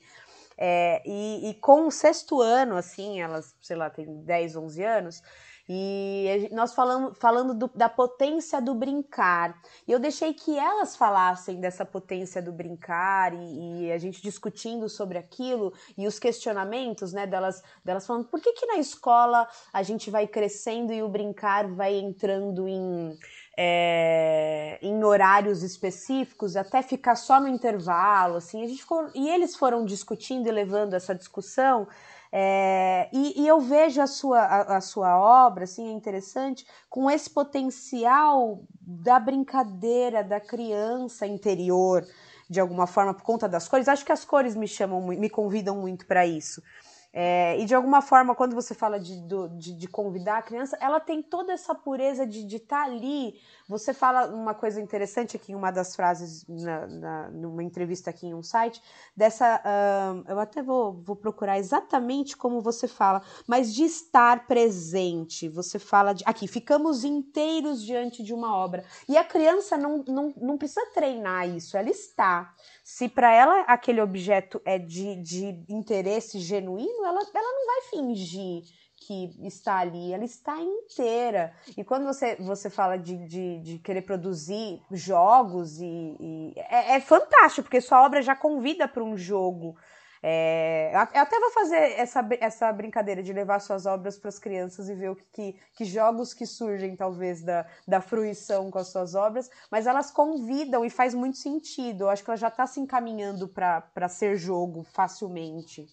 É, 0.60 1.00
e, 1.06 1.50
e, 1.50 1.54
com 1.54 1.86
o 1.86 1.90
sexto 1.90 2.40
ano, 2.40 2.76
assim, 2.76 3.20
elas, 3.20 3.54
sei 3.62 3.76
lá, 3.76 3.88
têm 3.88 4.24
10, 4.24 4.56
11 4.56 4.82
anos, 4.82 5.22
e 5.68 6.48
nós 6.50 6.72
falamos 6.72 7.18
falando 7.18 7.52
do, 7.52 7.70
da 7.74 7.90
potência 7.90 8.58
do 8.60 8.74
brincar. 8.74 9.60
E 9.86 9.92
eu 9.92 9.98
deixei 9.98 10.32
que 10.32 10.58
elas 10.58 10.96
falassem 10.96 11.60
dessa 11.60 11.84
potência 11.84 12.40
do 12.40 12.50
brincar 12.50 13.34
e, 13.34 13.84
e, 13.84 13.92
a 13.92 13.98
gente 13.98 14.22
discutindo 14.22 14.88
sobre 14.88 15.18
aquilo 15.18 15.74
e 15.96 16.06
os 16.06 16.18
questionamentos, 16.18 17.12
né, 17.12 17.26
delas, 17.26 17.62
delas 17.84 18.06
falando 18.06 18.24
por 18.24 18.40
que, 18.40 18.52
que 18.54 18.64
na 18.64 18.78
escola 18.78 19.46
a 19.70 19.82
gente 19.82 20.10
vai 20.10 20.26
crescendo 20.26 20.90
e 20.90 21.02
o 21.02 21.08
brincar 21.08 21.68
vai 21.68 21.96
entrando 21.96 22.66
em. 22.66 23.18
É, 23.60 24.78
em 24.80 25.02
horários 25.02 25.64
específicos, 25.64 26.54
até 26.54 26.80
ficar 26.80 27.16
só 27.16 27.40
no 27.40 27.48
intervalo, 27.48 28.36
assim, 28.36 28.62
a 28.62 28.68
gente 28.68 28.82
ficou, 28.82 29.10
e 29.16 29.28
eles 29.28 29.56
foram 29.56 29.84
discutindo 29.84 30.46
e 30.46 30.52
levando 30.52 30.94
essa 30.94 31.12
discussão 31.12 31.88
é, 32.30 33.08
e, 33.12 33.42
e, 33.42 33.48
eu 33.48 33.60
vejo 33.60 34.00
a 34.00 34.06
sua, 34.06 34.40
a, 34.40 34.76
a, 34.76 34.80
sua 34.80 35.18
obra, 35.18 35.64
assim, 35.64 35.88
é 35.88 35.92
interessante, 35.92 36.66
com 36.88 37.10
esse 37.10 37.30
potencial 37.30 38.62
da 38.80 39.18
brincadeira, 39.18 40.22
da 40.22 40.40
criança 40.40 41.26
interior, 41.26 42.06
de 42.48 42.60
alguma 42.60 42.86
forma, 42.86 43.14
por 43.14 43.22
conta 43.22 43.48
das 43.48 43.66
cores. 43.66 43.88
Acho 43.88 44.04
que 44.04 44.12
as 44.12 44.24
cores 44.24 44.54
me 44.54 44.68
chamam, 44.68 45.00
me 45.06 45.30
convidam 45.30 45.76
muito 45.76 46.06
para 46.06 46.26
isso. 46.26 46.62
É, 47.10 47.58
e 47.58 47.64
de 47.64 47.74
alguma 47.74 48.02
forma, 48.02 48.34
quando 48.34 48.54
você 48.54 48.74
fala 48.74 49.00
de, 49.00 49.18
de, 49.56 49.74
de, 49.74 49.88
convidar 49.88 50.38
a 50.38 50.42
criança, 50.42 50.76
ela 50.78 51.00
tem 51.00 51.22
toda 51.22 51.52
essa 51.52 51.74
pureza 51.74 52.26
de 52.26 52.44
estar 52.54 52.84
tá 52.84 52.84
ali. 52.84 53.34
Você 53.66 53.94
fala 53.94 54.26
uma 54.26 54.54
coisa 54.54 54.80
interessante 54.80 55.34
aqui, 55.34 55.54
uma 55.54 55.70
das 55.70 55.96
frases, 55.96 56.44
na, 56.46 56.86
na, 56.86 57.30
numa 57.30 57.62
entrevista 57.62 58.10
aqui 58.10 58.26
em 58.26 58.34
um 58.34 58.42
site, 58.42 58.82
dessa. 59.16 59.60
Uh, 59.64 60.30
eu 60.30 60.38
até 60.38 60.62
vou, 60.62 61.00
vou 61.02 61.16
procurar 61.16 61.58
exatamente 61.58 62.36
como 62.36 62.60
você 62.60 62.86
fala, 62.86 63.22
mas 63.46 63.74
de 63.74 63.84
estar 63.84 64.46
presente. 64.46 65.48
Você 65.48 65.78
fala 65.78 66.12
de. 66.12 66.22
Aqui, 66.26 66.46
ficamos 66.46 67.04
inteiros 67.04 67.82
diante 67.82 68.22
de 68.22 68.34
uma 68.34 68.54
obra. 68.54 68.84
E 69.08 69.16
a 69.16 69.24
criança 69.24 69.78
não, 69.78 70.04
não, 70.06 70.34
não 70.36 70.58
precisa 70.58 70.84
treinar 70.92 71.48
isso, 71.48 71.76
ela 71.76 71.88
está. 71.88 72.54
Se 72.90 73.06
para 73.06 73.30
ela 73.30 73.60
aquele 73.64 74.00
objeto 74.00 74.62
é 74.64 74.78
de, 74.78 75.14
de 75.16 75.62
interesse 75.68 76.38
genuíno, 76.38 77.04
ela, 77.04 77.20
ela 77.20 77.52
não 77.52 77.66
vai 77.66 77.82
fingir 77.90 78.62
que 78.96 79.30
está 79.46 79.76
ali, 79.76 80.14
ela 80.14 80.24
está 80.24 80.58
inteira. 80.58 81.52
E 81.76 81.84
quando 81.84 82.06
você, 82.06 82.36
você 82.36 82.70
fala 82.70 82.96
de, 82.96 83.14
de, 83.26 83.60
de 83.60 83.78
querer 83.80 84.00
produzir 84.00 84.80
jogos, 84.90 85.78
e, 85.82 86.16
e 86.18 86.54
é, 86.56 86.94
é, 86.94 87.00
fantástico, 87.00 87.64
porque 87.64 87.82
sua 87.82 88.02
obra 88.02 88.22
já 88.22 88.34
convida 88.34 88.88
para 88.88 89.04
um 89.04 89.18
jogo. 89.18 89.76
É, 90.22 90.90
eu 90.92 91.20
até 91.20 91.38
vou 91.38 91.50
fazer 91.50 91.76
essa, 91.98 92.26
essa 92.40 92.72
brincadeira 92.72 93.22
de 93.22 93.32
levar 93.32 93.60
suas 93.60 93.86
obras 93.86 94.18
para 94.18 94.28
as 94.28 94.38
crianças 94.38 94.88
e 94.88 94.94
ver 94.94 95.10
o 95.10 95.16
que, 95.16 95.24
que, 95.32 95.60
que, 95.76 95.84
jogos 95.84 96.34
que 96.34 96.46
surgem, 96.46 96.96
talvez, 96.96 97.42
da, 97.42 97.66
da 97.86 98.00
fruição 98.00 98.70
com 98.70 98.78
as 98.78 98.88
suas 98.88 99.14
obras, 99.14 99.48
mas 99.70 99.86
elas 99.86 100.10
convidam 100.10 100.84
e 100.84 100.90
faz 100.90 101.14
muito 101.14 101.38
sentido. 101.38 102.04
Eu 102.04 102.10
acho 102.10 102.24
que 102.24 102.30
ela 102.30 102.36
já 102.36 102.48
está 102.48 102.66
se 102.66 102.80
encaminhando 102.80 103.48
para 103.48 104.08
ser 104.08 104.36
jogo 104.36 104.82
facilmente. 104.92 105.86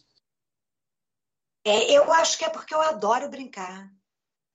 É, 1.63 1.91
eu 1.91 2.11
acho 2.13 2.37
que 2.37 2.45
é 2.45 2.49
porque 2.49 2.73
eu 2.73 2.81
adoro 2.81 3.29
brincar. 3.29 3.91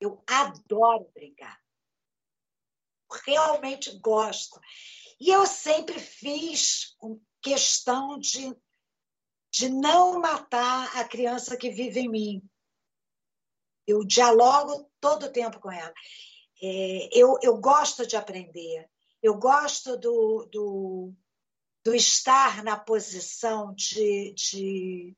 Eu 0.00 0.22
adoro 0.26 1.10
brincar. 1.14 1.60
Realmente 3.26 3.98
gosto. 3.98 4.60
E 5.20 5.28
eu 5.28 5.44
sempre 5.44 5.98
fiz 5.98 6.96
questão 7.42 8.18
de 8.18 8.56
de 9.50 9.68
não 9.68 10.20
matar 10.20 10.96
a 10.96 11.04
criança 11.04 11.56
que 11.56 11.70
vive 11.70 12.00
em 12.00 12.08
mim. 12.08 12.42
Eu 13.86 14.04
dialogo 14.04 14.90
todo 15.00 15.26
o 15.26 15.32
tempo 15.32 15.58
com 15.58 15.70
ela. 15.70 15.92
É, 16.62 17.08
eu, 17.12 17.38
eu 17.42 17.58
gosto 17.58 18.06
de 18.06 18.16
aprender. 18.16 18.88
Eu 19.22 19.34
gosto 19.34 19.96
do, 19.96 20.48
do, 20.52 21.12
do 21.84 21.94
estar 21.94 22.62
na 22.62 22.78
posição 22.78 23.74
de, 23.74 24.32
de 24.34 25.16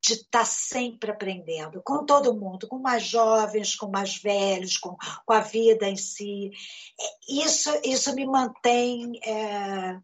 de 0.00 0.14
estar 0.14 0.40
tá 0.40 0.44
sempre 0.44 1.10
aprendendo 1.10 1.82
com 1.82 2.04
todo 2.04 2.34
mundo, 2.34 2.68
com 2.68 2.78
mais 2.78 3.02
jovens, 3.02 3.74
com 3.74 3.88
mais 3.88 4.16
velhos, 4.16 4.76
com, 4.78 4.96
com 5.26 5.32
a 5.32 5.40
vida 5.40 5.88
em 5.88 5.96
si. 5.96 6.50
É, 7.00 7.04
isso, 7.28 7.70
isso 7.84 8.14
me 8.14 8.24
mantém 8.26 9.18
é, 9.24 10.00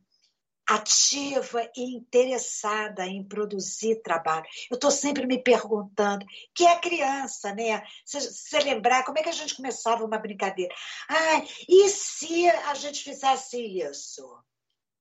ativa 0.67 1.71
e 1.77 1.97
interessada 1.97 3.07
em 3.07 3.23
produzir 3.23 4.03
trabalho. 4.03 4.47
Eu 4.71 4.77
estou 4.77 4.91
sempre 4.91 5.27
me 5.27 5.43
perguntando, 5.43 6.25
que 6.55 6.67
é 6.67 6.79
criança, 6.79 7.55
né? 7.55 7.83
Se 8.05 8.59
lembrar, 8.61 9.05
como 9.05 9.19
é 9.19 9.23
que 9.23 9.29
a 9.29 9.33
gente 9.33 9.55
começava 9.55 10.05
uma 10.05 10.19
brincadeira? 10.19 10.75
Ah, 11.09 11.43
e 11.69 11.89
se 11.89 12.49
a 12.49 12.75
gente 12.75 13.03
fizesse 13.03 13.61
isso? 13.61 14.27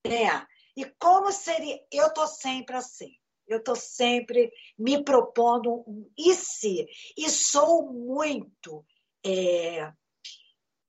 Né? 0.06 0.45
E 0.76 0.86
como 0.99 1.32
seria? 1.32 1.80
Eu 1.91 2.08
estou 2.08 2.28
sempre 2.28 2.76
assim. 2.76 3.12
Eu 3.47 3.58
estou 3.60 3.76
sempre 3.76 4.52
me 4.78 5.04
propondo 5.04 5.84
um 5.88 6.10
e 6.17 6.34
se? 6.34 6.88
E 7.17 7.30
sou 7.30 7.91
muito 7.91 8.86
é, 9.26 9.91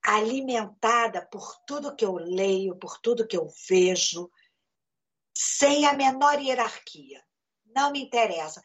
alimentada 0.02 1.26
por 1.30 1.56
tudo 1.66 1.94
que 1.94 2.04
eu 2.04 2.14
leio, 2.14 2.76
por 2.76 2.98
tudo 3.00 3.26
que 3.26 3.36
eu 3.36 3.48
vejo, 3.68 4.30
sem 5.36 5.86
a 5.86 5.92
menor 5.92 6.40
hierarquia. 6.40 7.22
Não 7.74 7.90
me 7.90 8.02
interessa. 8.02 8.62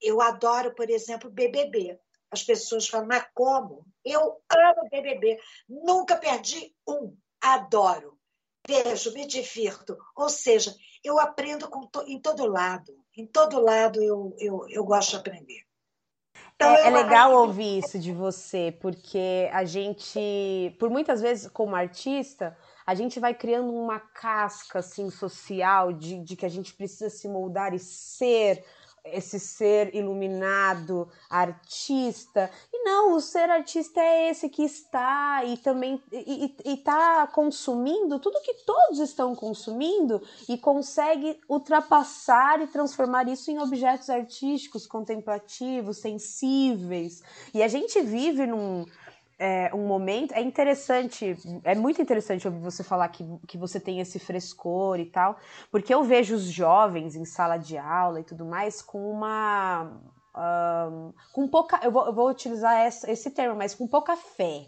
Eu 0.00 0.20
adoro, 0.20 0.74
por 0.74 0.90
exemplo, 0.90 1.30
BBB. 1.30 1.98
As 2.30 2.42
pessoas 2.42 2.86
falam, 2.86 3.06
mas 3.06 3.26
como? 3.34 3.86
Eu 4.04 4.20
amo 4.20 4.88
BBB. 4.90 5.38
Nunca 5.68 6.16
perdi 6.16 6.74
um. 6.86 7.16
Adoro. 7.40 8.18
Vejo, 8.66 9.12
me 9.12 9.26
divirto. 9.26 9.96
Ou 10.14 10.28
seja, 10.28 10.74
eu 11.02 11.18
aprendo 11.18 11.68
to... 11.90 12.02
em 12.06 12.20
todo 12.20 12.46
lado. 12.46 12.92
Em 13.16 13.26
todo 13.26 13.60
lado 13.60 14.02
eu, 14.02 14.34
eu, 14.38 14.66
eu 14.68 14.84
gosto 14.84 15.10
de 15.10 15.16
aprender. 15.16 15.62
Então, 16.54 16.74
é, 16.74 16.88
é 16.88 16.90
legal 16.90 17.30
acho... 17.30 17.40
ouvir 17.40 17.78
isso 17.78 17.98
de 17.98 18.12
você, 18.12 18.76
porque 18.80 19.48
a 19.52 19.64
gente, 19.64 20.74
por 20.78 20.90
muitas 20.90 21.20
vezes, 21.20 21.48
como 21.50 21.76
artista, 21.76 22.56
a 22.86 22.94
gente 22.94 23.18
vai 23.18 23.34
criando 23.34 23.72
uma 23.72 23.98
casca 23.98 24.78
assim 24.78 25.10
social 25.10 25.92
de, 25.92 26.18
de 26.20 26.36
que 26.36 26.46
a 26.46 26.48
gente 26.48 26.72
precisa 26.72 27.10
se 27.10 27.26
moldar 27.28 27.74
e 27.74 27.78
ser 27.78 28.64
esse 29.12 29.38
ser 29.38 29.94
iluminado, 29.94 31.08
artista. 31.30 32.50
E 32.72 32.84
não, 32.84 33.14
o 33.14 33.20
ser 33.20 33.48
artista 33.50 34.00
é 34.00 34.30
esse 34.30 34.48
que 34.48 34.62
está 34.62 35.44
e 35.44 35.56
também 35.56 36.02
está 36.64 37.26
consumindo 37.28 38.18
tudo 38.18 38.42
que 38.42 38.54
todos 38.64 38.98
estão 38.98 39.34
consumindo 39.34 40.20
e 40.48 40.58
consegue 40.58 41.38
ultrapassar 41.48 42.60
e 42.60 42.66
transformar 42.66 43.28
isso 43.28 43.50
em 43.50 43.58
objetos 43.58 44.10
artísticos, 44.10 44.86
contemplativos, 44.86 45.98
sensíveis. 45.98 47.22
E 47.54 47.62
a 47.62 47.68
gente 47.68 48.00
vive 48.02 48.46
num 48.46 48.84
é, 49.38 49.70
um 49.74 49.86
momento. 49.86 50.32
É 50.32 50.40
interessante, 50.40 51.36
é 51.64 51.74
muito 51.74 52.00
interessante 52.00 52.46
ouvir 52.46 52.60
você 52.60 52.82
falar 52.82 53.08
que, 53.08 53.24
que 53.46 53.58
você 53.58 53.78
tem 53.78 54.00
esse 54.00 54.18
frescor 54.18 54.98
e 54.98 55.06
tal, 55.06 55.36
porque 55.70 55.92
eu 55.92 56.02
vejo 56.04 56.34
os 56.34 56.44
jovens 56.44 57.14
em 57.14 57.24
sala 57.24 57.56
de 57.56 57.76
aula 57.76 58.20
e 58.20 58.24
tudo 58.24 58.44
mais 58.44 58.80
com 58.82 59.10
uma. 59.10 60.00
Um, 60.34 61.12
com 61.32 61.48
pouca. 61.48 61.80
Eu 61.82 61.90
vou, 61.90 62.06
eu 62.06 62.12
vou 62.12 62.28
utilizar 62.28 62.86
esse, 62.86 63.10
esse 63.10 63.30
termo, 63.30 63.56
mas 63.56 63.74
com 63.74 63.86
pouca 63.86 64.16
fé. 64.16 64.66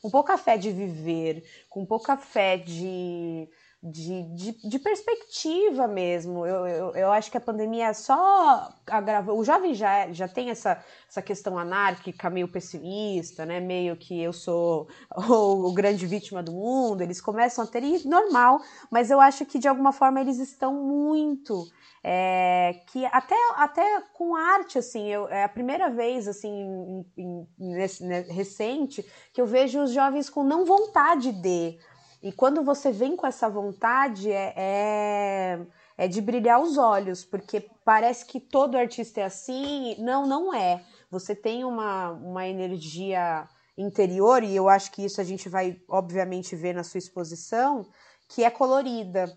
Com 0.00 0.10
pouca 0.10 0.38
fé 0.38 0.56
de 0.56 0.70
viver, 0.70 1.44
com 1.68 1.84
pouca 1.84 2.16
fé 2.16 2.56
de 2.56 3.46
de, 3.82 4.22
de, 4.34 4.68
de, 4.68 4.78
perspectiva 4.78 5.88
mesmo. 5.88 6.44
Eu, 6.44 6.66
eu, 6.66 6.94
eu, 6.94 7.12
acho 7.12 7.30
que 7.30 7.36
a 7.38 7.40
pandemia 7.40 7.94
só 7.94 8.70
agravou. 8.86 9.38
O 9.38 9.44
jovem 9.44 9.74
já, 9.74 10.12
já 10.12 10.28
tem 10.28 10.50
essa, 10.50 10.84
essa 11.08 11.22
questão 11.22 11.58
anárquica, 11.58 12.28
meio 12.28 12.46
pessimista, 12.46 13.46
né? 13.46 13.58
Meio 13.58 13.96
que 13.96 14.20
eu 14.20 14.34
sou 14.34 14.86
o, 15.16 15.68
o 15.68 15.72
grande 15.72 16.06
vítima 16.06 16.42
do 16.42 16.52
mundo. 16.52 17.00
Eles 17.00 17.22
começam 17.22 17.64
a 17.64 17.66
ter 17.66 17.82
isso 17.82 18.08
normal, 18.08 18.60
mas 18.90 19.10
eu 19.10 19.18
acho 19.18 19.46
que 19.46 19.58
de 19.58 19.68
alguma 19.68 19.92
forma 19.92 20.20
eles 20.20 20.38
estão 20.38 20.74
muito. 20.74 21.66
É, 22.02 22.80
que 22.86 23.04
até, 23.06 23.36
até 23.56 24.02
com 24.14 24.34
arte, 24.34 24.78
assim, 24.78 25.06
eu, 25.08 25.28
é 25.28 25.44
a 25.44 25.48
primeira 25.48 25.90
vez, 25.90 26.26
assim, 26.26 26.48
em, 26.48 27.06
em, 27.18 27.46
nesse, 27.58 28.02
né, 28.04 28.20
recente, 28.20 29.04
que 29.34 29.40
eu 29.40 29.46
vejo 29.46 29.82
os 29.82 29.92
jovens 29.92 30.30
com 30.30 30.42
não 30.42 30.64
vontade 30.64 31.30
de, 31.30 31.78
e 32.22 32.30
quando 32.30 32.62
você 32.62 32.92
vem 32.92 33.16
com 33.16 33.26
essa 33.26 33.48
vontade, 33.48 34.30
é, 34.30 34.52
é, 34.56 35.66
é, 35.96 36.06
de 36.06 36.20
brilhar 36.20 36.60
os 36.60 36.76
olhos, 36.76 37.24
porque 37.24 37.70
parece 37.82 38.26
que 38.26 38.38
todo 38.38 38.76
artista 38.76 39.20
é 39.20 39.24
assim. 39.24 39.96
Não, 39.98 40.26
não 40.26 40.52
é. 40.54 40.84
Você 41.10 41.34
tem 41.34 41.64
uma, 41.64 42.10
uma 42.10 42.46
energia 42.46 43.48
interior, 43.76 44.44
e 44.44 44.54
eu 44.54 44.68
acho 44.68 44.92
que 44.92 45.02
isso 45.02 45.18
a 45.20 45.24
gente 45.24 45.48
vai, 45.48 45.80
obviamente, 45.88 46.54
ver 46.54 46.74
na 46.74 46.84
sua 46.84 46.98
exposição, 46.98 47.90
que 48.28 48.44
é 48.44 48.50
colorida. 48.50 49.34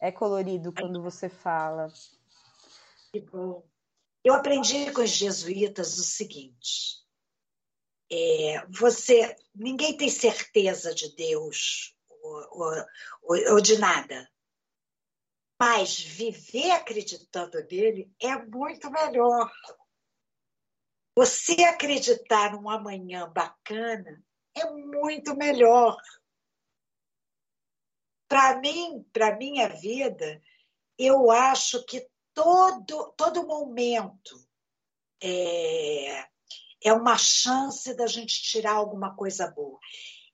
É 0.00 0.12
colorido 0.12 0.72
quando 0.72 1.02
você 1.02 1.28
fala. 1.28 1.88
Que 3.12 3.20
bom. 3.20 3.64
Eu 4.22 4.34
aprendi 4.34 4.92
com 4.92 5.02
os 5.02 5.10
jesuítas 5.10 5.98
o 5.98 6.04
seguinte: 6.04 7.02
é, 8.10 8.64
você, 8.68 9.34
ninguém 9.52 9.96
tem 9.96 10.08
certeza 10.08 10.94
de 10.94 11.14
Deus 11.16 11.96
ou, 12.32 12.86
ou, 13.22 13.54
ou 13.54 13.60
de 13.60 13.78
nada. 13.78 14.30
Mas 15.60 16.00
viver 16.00 16.72
acreditando 16.72 17.62
nele 17.64 18.12
é 18.20 18.36
muito 18.36 18.90
melhor. 18.90 19.52
Você 21.16 21.62
acreditar 21.64 22.52
num 22.52 22.68
amanhã 22.68 23.28
bacana 23.30 24.24
é 24.54 24.70
muito 24.70 25.36
melhor. 25.36 25.96
Para 28.28 28.58
mim, 28.60 29.06
para 29.12 29.36
minha 29.36 29.68
vida, 29.68 30.42
eu 30.98 31.30
acho 31.30 31.84
que 31.84 32.08
todo, 32.32 33.12
todo 33.16 33.46
momento 33.46 34.36
é, 35.22 36.28
é 36.82 36.92
uma 36.92 37.16
chance 37.16 37.94
da 37.94 38.06
gente 38.06 38.42
tirar 38.42 38.72
alguma 38.72 39.14
coisa 39.14 39.48
boa. 39.48 39.78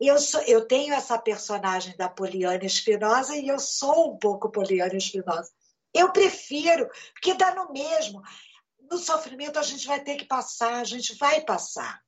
Eu, 0.01 0.19
sou, 0.19 0.41
eu 0.43 0.67
tenho 0.67 0.95
essa 0.95 1.19
personagem 1.19 1.97
da 1.97 2.09
Poliana 2.09 2.65
Espinosa 2.65 3.37
e 3.37 3.49
eu 3.49 3.59
sou 3.59 4.13
um 4.13 4.19
pouco 4.19 4.51
Poliana 4.51 4.97
Espinosa. 4.97 5.51
Eu 5.93 6.13
prefiro, 6.13 6.89
porque 7.13 7.35
dá 7.35 7.55
no 7.55 7.73
mesmo. 7.73 8.23
No 8.91 8.99
sofrimento 8.99 9.59
a 9.59 9.63
gente 9.63 9.87
vai 9.87 10.01
ter 10.01 10.17
que 10.17 10.25
passar, 10.25 10.77
a 10.77 10.85
gente 10.85 11.17
vai 11.17 11.41
passar. 11.41 12.01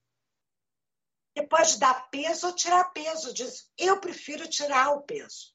Você 1.36 1.46
pode 1.46 1.78
dar 1.78 2.08
peso 2.10 2.46
ou 2.46 2.54
tirar 2.54 2.84
peso 2.92 3.34
disso. 3.34 3.70
Eu 3.76 3.98
prefiro 4.00 4.48
tirar 4.48 4.90
o 4.90 5.02
peso. 5.02 5.54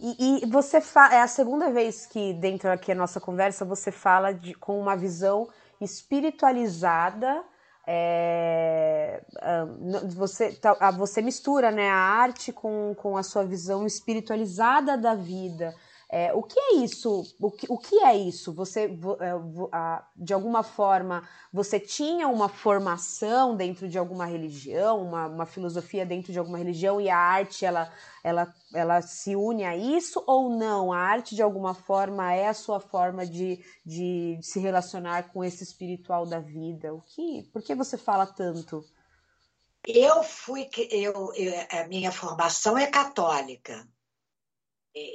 E, 0.00 0.44
e 0.44 0.46
você 0.46 0.76
é 1.10 1.20
a 1.20 1.28
segunda 1.28 1.70
vez 1.70 2.06
que 2.06 2.32
dentro 2.34 2.70
aqui 2.70 2.94
da 2.94 3.00
nossa 3.00 3.20
conversa 3.20 3.64
você 3.64 3.90
fala 3.90 4.32
de, 4.32 4.54
com 4.54 4.78
uma 4.78 4.96
visão 4.96 5.50
espiritualizada 5.80 7.44
é, 7.90 9.22
você, 10.14 10.60
você 10.98 11.22
mistura 11.22 11.70
né, 11.70 11.88
a 11.88 11.96
arte 11.96 12.52
com, 12.52 12.94
com 12.94 13.16
a 13.16 13.22
sua 13.22 13.44
visão 13.44 13.86
espiritualizada 13.86 14.94
da 14.98 15.14
vida. 15.14 15.74
É, 16.10 16.32
o 16.32 16.42
que 16.42 16.58
é 16.58 16.76
isso? 16.76 17.22
O 17.38 17.50
que, 17.50 17.66
o 17.68 17.76
que 17.76 17.96
é 18.02 18.16
isso? 18.16 18.50
Você, 18.54 18.84
é, 19.20 20.02
de 20.16 20.32
alguma 20.32 20.62
forma, 20.62 21.28
você 21.52 21.78
tinha 21.78 22.26
uma 22.26 22.48
formação 22.48 23.54
dentro 23.54 23.86
de 23.86 23.98
alguma 23.98 24.24
religião, 24.24 25.02
uma, 25.02 25.26
uma 25.26 25.44
filosofia 25.44 26.06
dentro 26.06 26.32
de 26.32 26.38
alguma 26.38 26.56
religião 26.56 26.98
e 26.98 27.10
a 27.10 27.18
arte 27.18 27.66
ela, 27.66 27.92
ela, 28.24 28.54
ela 28.72 29.02
se 29.02 29.36
une 29.36 29.66
a 29.66 29.76
isso 29.76 30.24
ou 30.26 30.48
não? 30.48 30.94
A 30.94 30.98
arte, 30.98 31.34
de 31.34 31.42
alguma 31.42 31.74
forma, 31.74 32.32
é 32.32 32.48
a 32.48 32.54
sua 32.54 32.80
forma 32.80 33.26
de, 33.26 33.62
de 33.84 34.38
se 34.40 34.58
relacionar 34.58 35.30
com 35.30 35.44
esse 35.44 35.62
espiritual 35.62 36.24
da 36.24 36.40
vida? 36.40 36.94
O 36.94 37.02
que, 37.02 37.42
por 37.52 37.62
que 37.62 37.74
você 37.74 37.98
fala 37.98 38.24
tanto? 38.26 38.82
Eu 39.86 40.22
fui, 40.22 40.70
eu, 40.90 41.34
eu, 41.34 41.66
a 41.70 41.86
minha 41.86 42.10
formação 42.10 42.78
é 42.78 42.86
católica. 42.86 43.86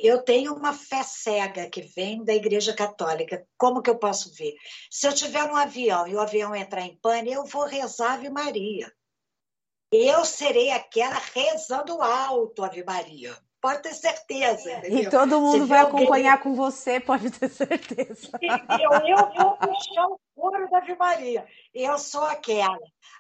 Eu 0.02 0.22
tenho 0.22 0.54
uma 0.54 0.74
fé 0.74 1.04
cega 1.04 1.70
que 1.70 1.82
vem 1.82 2.24
da 2.24 2.34
Igreja 2.34 2.74
Católica. 2.74 3.46
Como 3.58 3.82
que 3.82 3.90
eu 3.90 3.98
posso 3.98 4.34
ver? 4.34 4.54
Se 4.92 5.08
eu 5.08 5.14
tiver 5.14 5.44
um 5.44 5.56
avião 5.56 6.08
e 6.08 6.16
o 6.16 6.20
avião 6.20 6.56
entrar 6.56 6.82
em 6.82 6.98
pane, 6.98 7.32
eu 7.32 7.46
vou 7.46 7.66
rezar 7.66 8.14
Ave 8.14 8.30
Maria. 8.30 8.92
Eu 9.92 10.26
serei 10.26 10.72
aquela 10.72 11.22
rezando 11.34 12.02
alto 12.02 12.64
Ave 12.64 12.84
Maria 12.84 13.36
pode 13.64 13.82
ter 13.82 13.94
certeza. 13.94 14.74
Entendeu? 14.74 15.00
E 15.00 15.10
todo 15.10 15.40
mundo 15.40 15.66
vai 15.66 15.80
acompanhar 15.80 16.34
alguém... 16.34 16.44
com 16.44 16.54
você, 16.54 17.00
pode 17.00 17.32
ter 17.32 17.50
certeza. 17.50 18.30
Eu, 18.42 18.92
eu 19.08 19.34
vou 19.34 19.58
puxar 19.58 20.08
o 20.08 20.20
couro 20.44 20.70
da 20.70 20.80
Ave 20.80 20.94
Maria. 20.96 21.48
Eu 21.74 21.98
sou 21.98 22.24
aquela. 22.24 22.78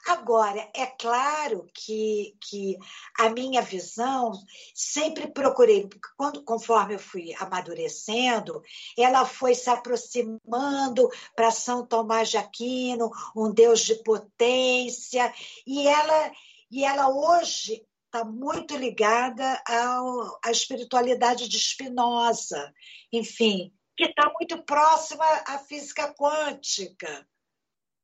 Agora, 0.09 0.69
é 0.75 0.85
claro 0.85 1.65
que, 1.73 2.35
que 2.41 2.77
a 3.17 3.29
minha 3.29 3.61
visão, 3.61 4.33
sempre 4.75 5.31
procurei, 5.31 5.87
quando, 6.17 6.43
conforme 6.43 6.95
eu 6.95 6.99
fui 6.99 7.33
amadurecendo, 7.39 8.61
ela 8.97 9.25
foi 9.25 9.55
se 9.55 9.69
aproximando 9.69 11.09
para 11.33 11.49
São 11.49 11.87
Tomás 11.87 12.29
de 12.29 12.37
Aquino, 12.37 13.09
um 13.33 13.53
Deus 13.53 13.79
de 13.79 13.95
potência, 14.03 15.33
e 15.65 15.87
ela, 15.87 16.31
e 16.69 16.83
ela 16.83 17.07
hoje 17.07 17.85
está 18.05 18.25
muito 18.25 18.75
ligada 18.75 19.63
ao, 19.65 20.39
à 20.43 20.51
espiritualidade 20.51 21.47
de 21.47 21.57
Spinoza, 21.57 22.73
enfim, 23.13 23.71
que 23.95 24.05
está 24.05 24.31
muito 24.33 24.63
próxima 24.63 25.25
à 25.47 25.59
física 25.59 26.13
quântica. 26.13 27.27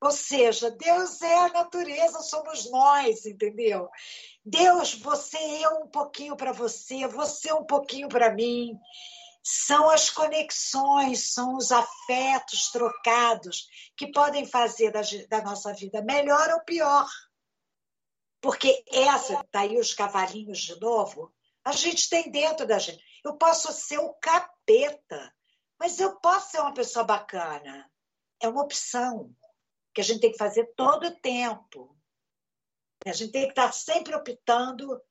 Ou 0.01 0.11
seja, 0.11 0.71
Deus 0.71 1.21
é 1.21 1.35
a 1.39 1.49
natureza, 1.49 2.19
somos 2.21 2.69
nós, 2.71 3.25
entendeu? 3.25 3.89
Deus, 4.45 4.93
você 4.93 5.37
é 5.37 5.69
um 5.69 5.87
pouquinho 5.87 6.37
para 6.37 6.53
você, 6.53 7.05
você 7.07 7.51
um 7.51 7.65
pouquinho 7.65 8.07
para 8.07 8.33
mim. 8.33 8.79
São 9.43 9.89
as 9.89 10.09
conexões, 10.09 11.33
são 11.33 11.55
os 11.55 11.71
afetos 11.71 12.71
trocados 12.71 13.67
que 13.97 14.11
podem 14.11 14.45
fazer 14.45 14.91
da, 14.91 15.01
da 15.29 15.41
nossa 15.43 15.73
vida 15.73 16.01
melhor 16.01 16.49
ou 16.49 16.61
pior. 16.61 17.07
Porque 18.41 18.83
essa, 18.89 19.43
tá 19.51 19.61
aí 19.61 19.77
os 19.77 19.93
cavalinhos 19.93 20.59
de 20.59 20.79
novo, 20.79 21.33
a 21.63 21.73
gente 21.73 22.09
tem 22.09 22.31
dentro 22.31 22.65
da 22.65 22.79
gente. 22.79 23.03
Eu 23.23 23.35
posso 23.35 23.71
ser 23.73 23.97
o 23.97 24.13
capeta, 24.13 25.33
mas 25.79 25.99
eu 25.99 26.15
posso 26.17 26.51
ser 26.51 26.59
uma 26.59 26.73
pessoa 26.73 27.05
bacana. 27.05 27.89
É 28.41 28.47
uma 28.47 28.63
opção 28.63 29.33
que 29.93 30.01
a 30.01 30.03
gente 30.03 30.19
tem 30.19 30.31
que 30.31 30.37
fazer 30.37 30.65
todo 30.75 31.07
o 31.07 31.15
tempo. 31.15 31.97
A 33.05 33.13
gente 33.13 33.31
tem 33.31 33.43
que 33.43 33.49
estar 33.49 33.71
sempre 33.71 34.13
optando 34.13 35.01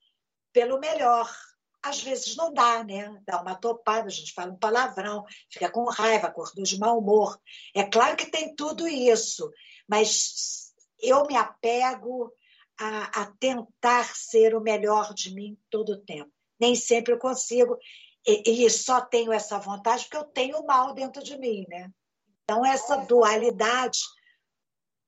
pelo 0.53 0.79
melhor. 0.79 1.35
Às 1.83 2.03
vezes 2.03 2.37
não 2.37 2.53
dá, 2.53 2.85
né? 2.85 3.19
Dá 3.25 3.41
uma 3.41 3.55
topada, 3.55 4.09
a 4.09 4.11
gente 4.11 4.33
fala 4.35 4.53
um 4.53 4.59
palavrão, 4.59 5.25
fica 5.51 5.71
com 5.71 5.85
raiva, 5.85 6.27
acordou 6.27 6.65
de 6.65 6.79
mau 6.79 6.99
humor. 6.99 7.41
É 7.75 7.85
claro 7.85 8.17
que 8.17 8.31
tem 8.31 8.55
tudo 8.55 8.87
isso, 8.87 9.51
mas 9.89 10.75
eu 11.01 11.25
me 11.27 11.37
apego 11.37 12.33
a, 12.79 13.23
a 13.23 13.27
tentar 13.39 14.15
ser 14.15 14.55
o 14.55 14.61
melhor 14.61 15.15
de 15.15 15.35
mim 15.35 15.59
todo 15.71 15.91
o 15.91 16.05
tempo. 16.05 16.31
Nem 16.61 16.75
sempre 16.75 17.13
eu 17.13 17.19
consigo, 17.19 17.79
e, 18.29 18.67
e 18.67 18.71
só 18.71 19.01
tenho 19.01 19.33
essa 19.33 19.59
vontade 19.59 20.05
porque 20.05 20.17
eu 20.17 20.25
tenho 20.25 20.59
o 20.59 20.67
mal 20.67 20.93
dentro 20.93 21.23
de 21.23 21.39
mim, 21.39 21.65
né? 21.69 21.91
Então, 22.45 22.65
essa 22.65 22.97
dualidade 22.97 24.01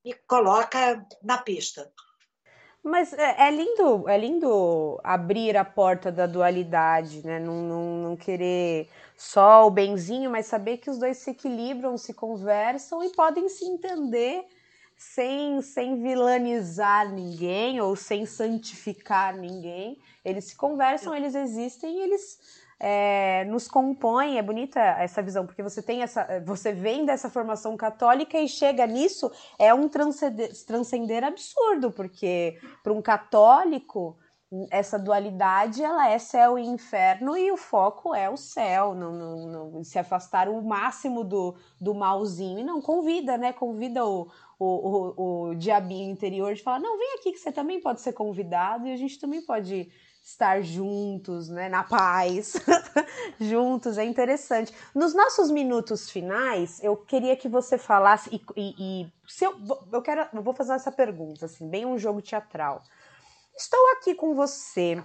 me 0.04 0.14
coloca 0.26 1.06
na 1.22 1.38
pista. 1.38 1.92
Mas 2.82 3.12
é, 3.12 3.48
é, 3.48 3.50
lindo, 3.50 4.08
é 4.08 4.16
lindo 4.16 4.98
abrir 5.04 5.54
a 5.56 5.64
porta 5.64 6.10
da 6.10 6.26
dualidade, 6.26 7.24
né? 7.26 7.38
Não, 7.38 7.62
não, 7.62 7.96
não, 8.02 8.16
querer 8.16 8.88
só 9.16 9.66
o 9.66 9.70
benzinho, 9.70 10.30
mas 10.30 10.46
saber 10.46 10.78
que 10.78 10.88
os 10.88 10.98
dois 10.98 11.18
se 11.18 11.30
equilibram, 11.30 11.98
se 11.98 12.14
conversam 12.14 13.04
e 13.04 13.10
podem 13.10 13.50
se 13.50 13.66
entender 13.66 14.46
sem, 14.96 15.60
sem 15.60 16.02
vilanizar 16.02 17.12
ninguém 17.12 17.82
ou 17.82 17.94
sem 17.94 18.24
santificar 18.24 19.36
ninguém. 19.36 19.98
Eles 20.24 20.44
se 20.44 20.56
conversam, 20.56 21.14
eles 21.14 21.34
existem 21.34 21.98
e 21.98 22.00
eles 22.00 22.38
é, 22.80 23.44
nos 23.44 23.68
compõem. 23.68 24.38
É 24.38 24.42
bonita 24.42 24.80
essa 24.80 25.22
visão, 25.22 25.46
porque 25.46 25.62
você 25.62 25.82
tem 25.82 26.02
essa. 26.02 26.40
Você 26.46 26.72
vem 26.72 27.04
dessa 27.04 27.28
formação 27.28 27.76
católica 27.76 28.38
e 28.38 28.48
chega 28.48 28.86
nisso, 28.86 29.30
é 29.58 29.72
um 29.74 29.88
transcender, 29.88 30.50
transcender 30.66 31.22
absurdo, 31.22 31.92
porque 31.92 32.58
para 32.82 32.92
um 32.92 33.02
católico 33.02 34.16
essa 34.68 34.98
dualidade 34.98 35.80
ela 35.80 36.10
é 36.10 36.18
céu 36.18 36.58
e 36.58 36.66
inferno 36.66 37.36
e 37.36 37.52
o 37.52 37.56
foco 37.56 38.12
é 38.12 38.28
o 38.28 38.36
céu, 38.36 38.96
não, 38.96 39.12
não, 39.12 39.70
não, 39.70 39.84
se 39.84 39.96
afastar 39.96 40.48
o 40.48 40.60
máximo 40.60 41.22
do, 41.22 41.54
do 41.80 41.94
malzinho 41.94 42.58
e 42.58 42.64
não 42.64 42.82
convida, 42.82 43.38
né? 43.38 43.52
Convida 43.52 44.04
o, 44.04 44.28
o, 44.58 44.66
o, 44.66 45.48
o 45.50 45.54
diabinho 45.54 46.10
interior 46.10 46.52
de 46.52 46.62
falar, 46.64 46.80
não, 46.80 46.98
vem 46.98 47.14
aqui 47.14 47.30
que 47.30 47.38
você 47.38 47.52
também 47.52 47.80
pode 47.80 48.00
ser 48.00 48.12
convidado 48.12 48.88
e 48.88 48.92
a 48.92 48.96
gente 48.96 49.20
também 49.20 49.40
pode 49.40 49.88
estar 50.22 50.62
juntos, 50.62 51.48
né, 51.48 51.68
na 51.68 51.82
paz, 51.82 52.54
juntos, 53.40 53.98
é 53.98 54.04
interessante. 54.04 54.72
Nos 54.94 55.14
nossos 55.14 55.50
minutos 55.50 56.10
finais, 56.10 56.82
eu 56.82 56.96
queria 56.96 57.36
que 57.36 57.48
você 57.48 57.78
falasse, 57.78 58.30
e, 58.30 58.42
e, 58.56 59.02
e 59.02 59.12
se 59.28 59.44
eu, 59.44 59.54
eu 59.92 60.02
quero, 60.02 60.28
eu 60.32 60.42
vou 60.42 60.54
fazer 60.54 60.74
essa 60.74 60.92
pergunta, 60.92 61.46
assim, 61.46 61.68
bem 61.68 61.86
um 61.86 61.98
jogo 61.98 62.20
teatral. 62.20 62.82
Estou 63.56 63.80
aqui 63.92 64.14
com 64.14 64.34
você 64.34 65.02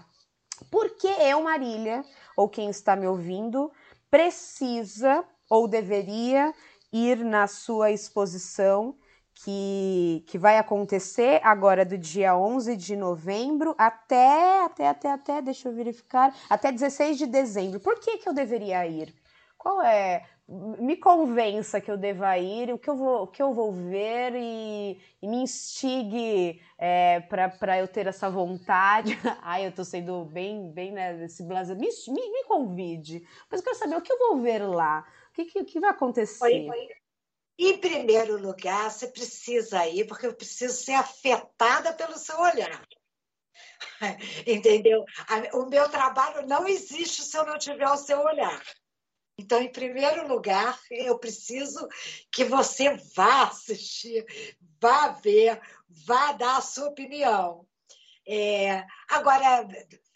porque 0.71 1.07
eu, 1.07 1.41
Marília, 1.41 2.03
ou 2.35 2.47
quem 2.47 2.69
está 2.69 2.95
me 2.95 3.07
ouvindo, 3.07 3.71
precisa 4.09 5.25
ou 5.49 5.67
deveria 5.67 6.53
ir 6.91 7.17
na 7.17 7.47
sua 7.47 7.91
exposição 7.91 8.95
que, 9.35 10.23
que 10.27 10.37
vai 10.37 10.57
acontecer 10.57 11.39
agora 11.43 11.85
do 11.85 11.97
dia 11.97 12.35
11 12.35 12.75
de 12.75 12.95
novembro 12.95 13.75
até, 13.77 14.63
até, 14.63 14.87
até, 14.87 15.11
até, 15.11 15.41
deixa 15.41 15.69
eu 15.69 15.73
verificar, 15.75 16.33
até 16.49 16.71
16 16.71 17.17
de 17.17 17.27
dezembro. 17.27 17.79
Por 17.79 17.99
que, 17.99 18.17
que 18.17 18.27
eu 18.27 18.33
deveria 18.33 18.87
ir? 18.87 19.13
Qual 19.57 19.81
é 19.81 20.23
me 20.47 20.95
convença 20.95 21.81
que 21.81 21.89
eu 21.89 21.97
deva 21.97 22.37
ir, 22.37 22.71
o 22.71 22.77
que 22.77 22.87
eu 22.87 22.95
vou, 22.95 23.23
o 23.23 23.27
que 23.27 23.41
eu 23.41 23.51
vou 23.51 23.71
ver 23.71 24.33
e, 24.35 25.01
e 25.19 25.27
me 25.27 25.37
instigue 25.37 26.61
é, 26.77 27.19
para 27.21 27.79
eu 27.79 27.87
ter 27.87 28.05
essa 28.05 28.29
vontade. 28.29 29.17
Ai, 29.41 29.65
eu 29.65 29.69
estou 29.69 29.83
sendo 29.83 30.23
bem, 30.25 30.71
bem 30.71 30.91
né, 30.91 31.15
desse 31.15 31.43
blazer. 31.43 31.75
Me, 31.75 31.87
me, 31.87 32.31
me, 32.31 32.43
convide. 32.43 33.27
Mas 33.49 33.59
eu 33.59 33.63
quero 33.63 33.77
saber 33.77 33.95
o 33.95 34.01
que 34.01 34.13
eu 34.13 34.19
vou 34.19 34.39
ver 34.39 34.59
lá. 34.59 35.03
O 35.29 35.33
que, 35.33 35.45
que, 35.45 35.63
que 35.63 35.79
vai 35.79 35.89
acontecer? 35.89 36.43
Oi, 36.45 36.69
oi. 36.69 37.04
Em 37.57 37.77
primeiro 37.77 38.37
lugar, 38.37 38.91
você 38.91 39.07
precisa 39.07 39.87
ir, 39.87 40.05
porque 40.07 40.27
eu 40.27 40.35
preciso 40.35 40.75
ser 40.75 40.93
afetada 40.93 41.93
pelo 41.93 42.17
seu 42.17 42.37
olhar. 42.39 42.85
Entendeu? 44.45 45.05
O 45.53 45.65
meu 45.65 45.89
trabalho 45.89 46.45
não 46.47 46.67
existe 46.67 47.21
se 47.21 47.37
eu 47.37 47.45
não 47.45 47.57
tiver 47.57 47.87
o 47.87 47.97
seu 47.97 48.19
olhar. 48.19 48.61
Então, 49.37 49.61
em 49.61 49.71
primeiro 49.71 50.27
lugar, 50.27 50.79
eu 50.89 51.19
preciso 51.19 51.87
que 52.31 52.45
você 52.45 52.95
vá 53.15 53.43
assistir, 53.43 54.25
vá 54.81 55.09
ver, 55.09 55.59
vá 56.05 56.31
dar 56.31 56.57
a 56.57 56.61
sua 56.61 56.87
opinião. 56.87 57.67
É, 58.27 58.83
agora, 59.09 59.67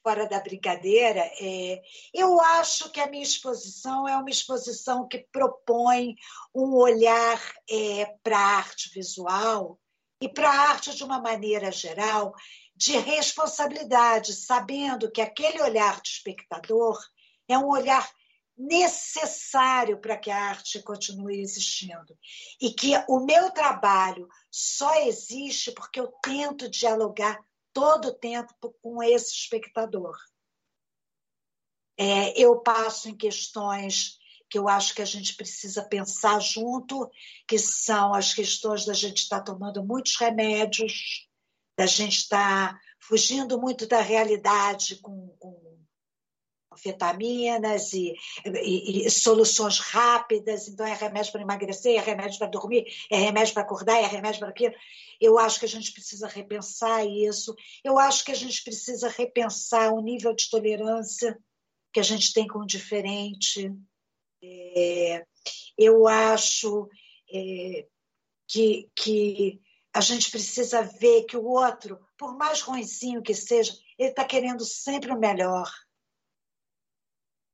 fora 0.03 0.27
da 0.27 0.39
brincadeira, 0.39 1.19
é, 1.41 1.81
eu 2.13 2.39
acho 2.39 2.91
que 2.91 2.99
a 2.99 3.07
minha 3.07 3.23
exposição 3.23 4.07
é 4.07 4.15
uma 4.15 4.29
exposição 4.29 5.07
que 5.07 5.27
propõe 5.31 6.15
um 6.53 6.75
olhar 6.75 7.41
é, 7.69 8.05
para 8.23 8.37
a 8.37 8.57
arte 8.57 8.89
visual 8.93 9.79
e 10.21 10.27
para 10.27 10.49
a 10.49 10.69
arte 10.69 10.95
de 10.95 11.03
uma 11.03 11.21
maneira 11.21 11.71
geral 11.71 12.33
de 12.75 12.97
responsabilidade, 12.97 14.33
sabendo 14.33 15.11
que 15.11 15.21
aquele 15.21 15.61
olhar 15.61 16.01
de 16.01 16.09
espectador 16.09 16.97
é 17.47 17.57
um 17.57 17.67
olhar 17.67 18.09
necessário 18.57 19.99
para 19.99 20.17
que 20.17 20.29
a 20.29 20.49
arte 20.49 20.81
continue 20.83 21.41
existindo. 21.41 22.17
E 22.61 22.71
que 22.71 22.91
o 23.07 23.19
meu 23.19 23.51
trabalho 23.51 24.27
só 24.51 24.93
existe 25.05 25.71
porque 25.71 25.99
eu 25.99 26.07
tento 26.21 26.69
dialogar 26.69 27.39
todo 27.73 28.09
o 28.09 28.13
tempo 28.13 28.75
com 28.81 29.01
esse 29.03 29.33
espectador. 29.33 30.17
É, 31.97 32.39
eu 32.39 32.59
passo 32.59 33.09
em 33.09 33.15
questões 33.15 34.17
que 34.49 34.57
eu 34.57 34.67
acho 34.67 34.95
que 34.95 35.01
a 35.01 35.05
gente 35.05 35.35
precisa 35.35 35.83
pensar 35.83 36.39
junto, 36.39 37.09
que 37.47 37.59
são 37.59 38.13
as 38.13 38.33
questões 38.33 38.85
da 38.85 38.93
gente 38.93 39.19
estar 39.19 39.39
tá 39.39 39.53
tomando 39.53 39.83
muitos 39.83 40.15
remédios, 40.15 41.27
da 41.77 41.85
gente 41.85 42.17
estar 42.17 42.73
tá 42.73 42.81
fugindo 42.99 43.59
muito 43.59 43.85
da 43.87 44.01
realidade 44.01 44.95
com, 44.97 45.35
com 45.37 45.79
anfetaminas 46.79 47.93
e, 47.93 48.13
e, 48.45 49.05
e, 49.05 49.11
soluções 49.11 49.79
rápidas, 49.79 50.67
então 50.67 50.85
é 50.85 50.93
remédio 50.93 51.31
para 51.31 51.41
emagrecer, 51.41 51.95
é 51.95 51.99
remédio 51.99 52.39
para 52.39 52.47
dormir, 52.47 52.85
é 53.11 53.17
remédio 53.17 53.53
para 53.53 53.63
acordar, 53.63 53.97
é 53.97 54.07
remédio 54.07 54.39
para 54.39 54.49
aquilo. 54.49 54.73
Eu 55.19 55.37
acho 55.37 55.59
que 55.59 55.65
a 55.65 55.69
gente 55.69 55.91
precisa 55.91 56.27
repensar 56.27 57.05
isso. 57.05 57.53
Eu 57.83 57.99
acho 57.99 58.23
que 58.23 58.31
a 58.31 58.35
gente 58.35 58.63
precisa 58.63 59.09
repensar 59.09 59.93
o 59.93 60.01
nível 60.01 60.33
de 60.33 60.49
tolerância 60.49 61.37
que 61.91 61.99
a 61.99 62.03
gente 62.03 62.33
tem 62.33 62.47
com 62.47 62.59
o 62.59 62.67
diferente. 62.67 63.71
É, 64.41 65.25
eu 65.77 66.07
acho 66.07 66.87
é, 67.31 67.85
que, 68.47 68.89
que 68.95 69.59
a 69.93 70.01
gente 70.01 70.31
precisa 70.31 70.81
ver 70.83 71.23
que 71.23 71.35
o 71.35 71.43
outro, 71.43 71.99
por 72.17 72.37
mais 72.37 72.61
ruimzinho 72.61 73.21
que 73.21 73.33
seja, 73.33 73.73
ele 73.97 74.09
está 74.09 74.23
querendo 74.23 74.63
sempre 74.63 75.11
o 75.11 75.19
melhor. 75.19 75.69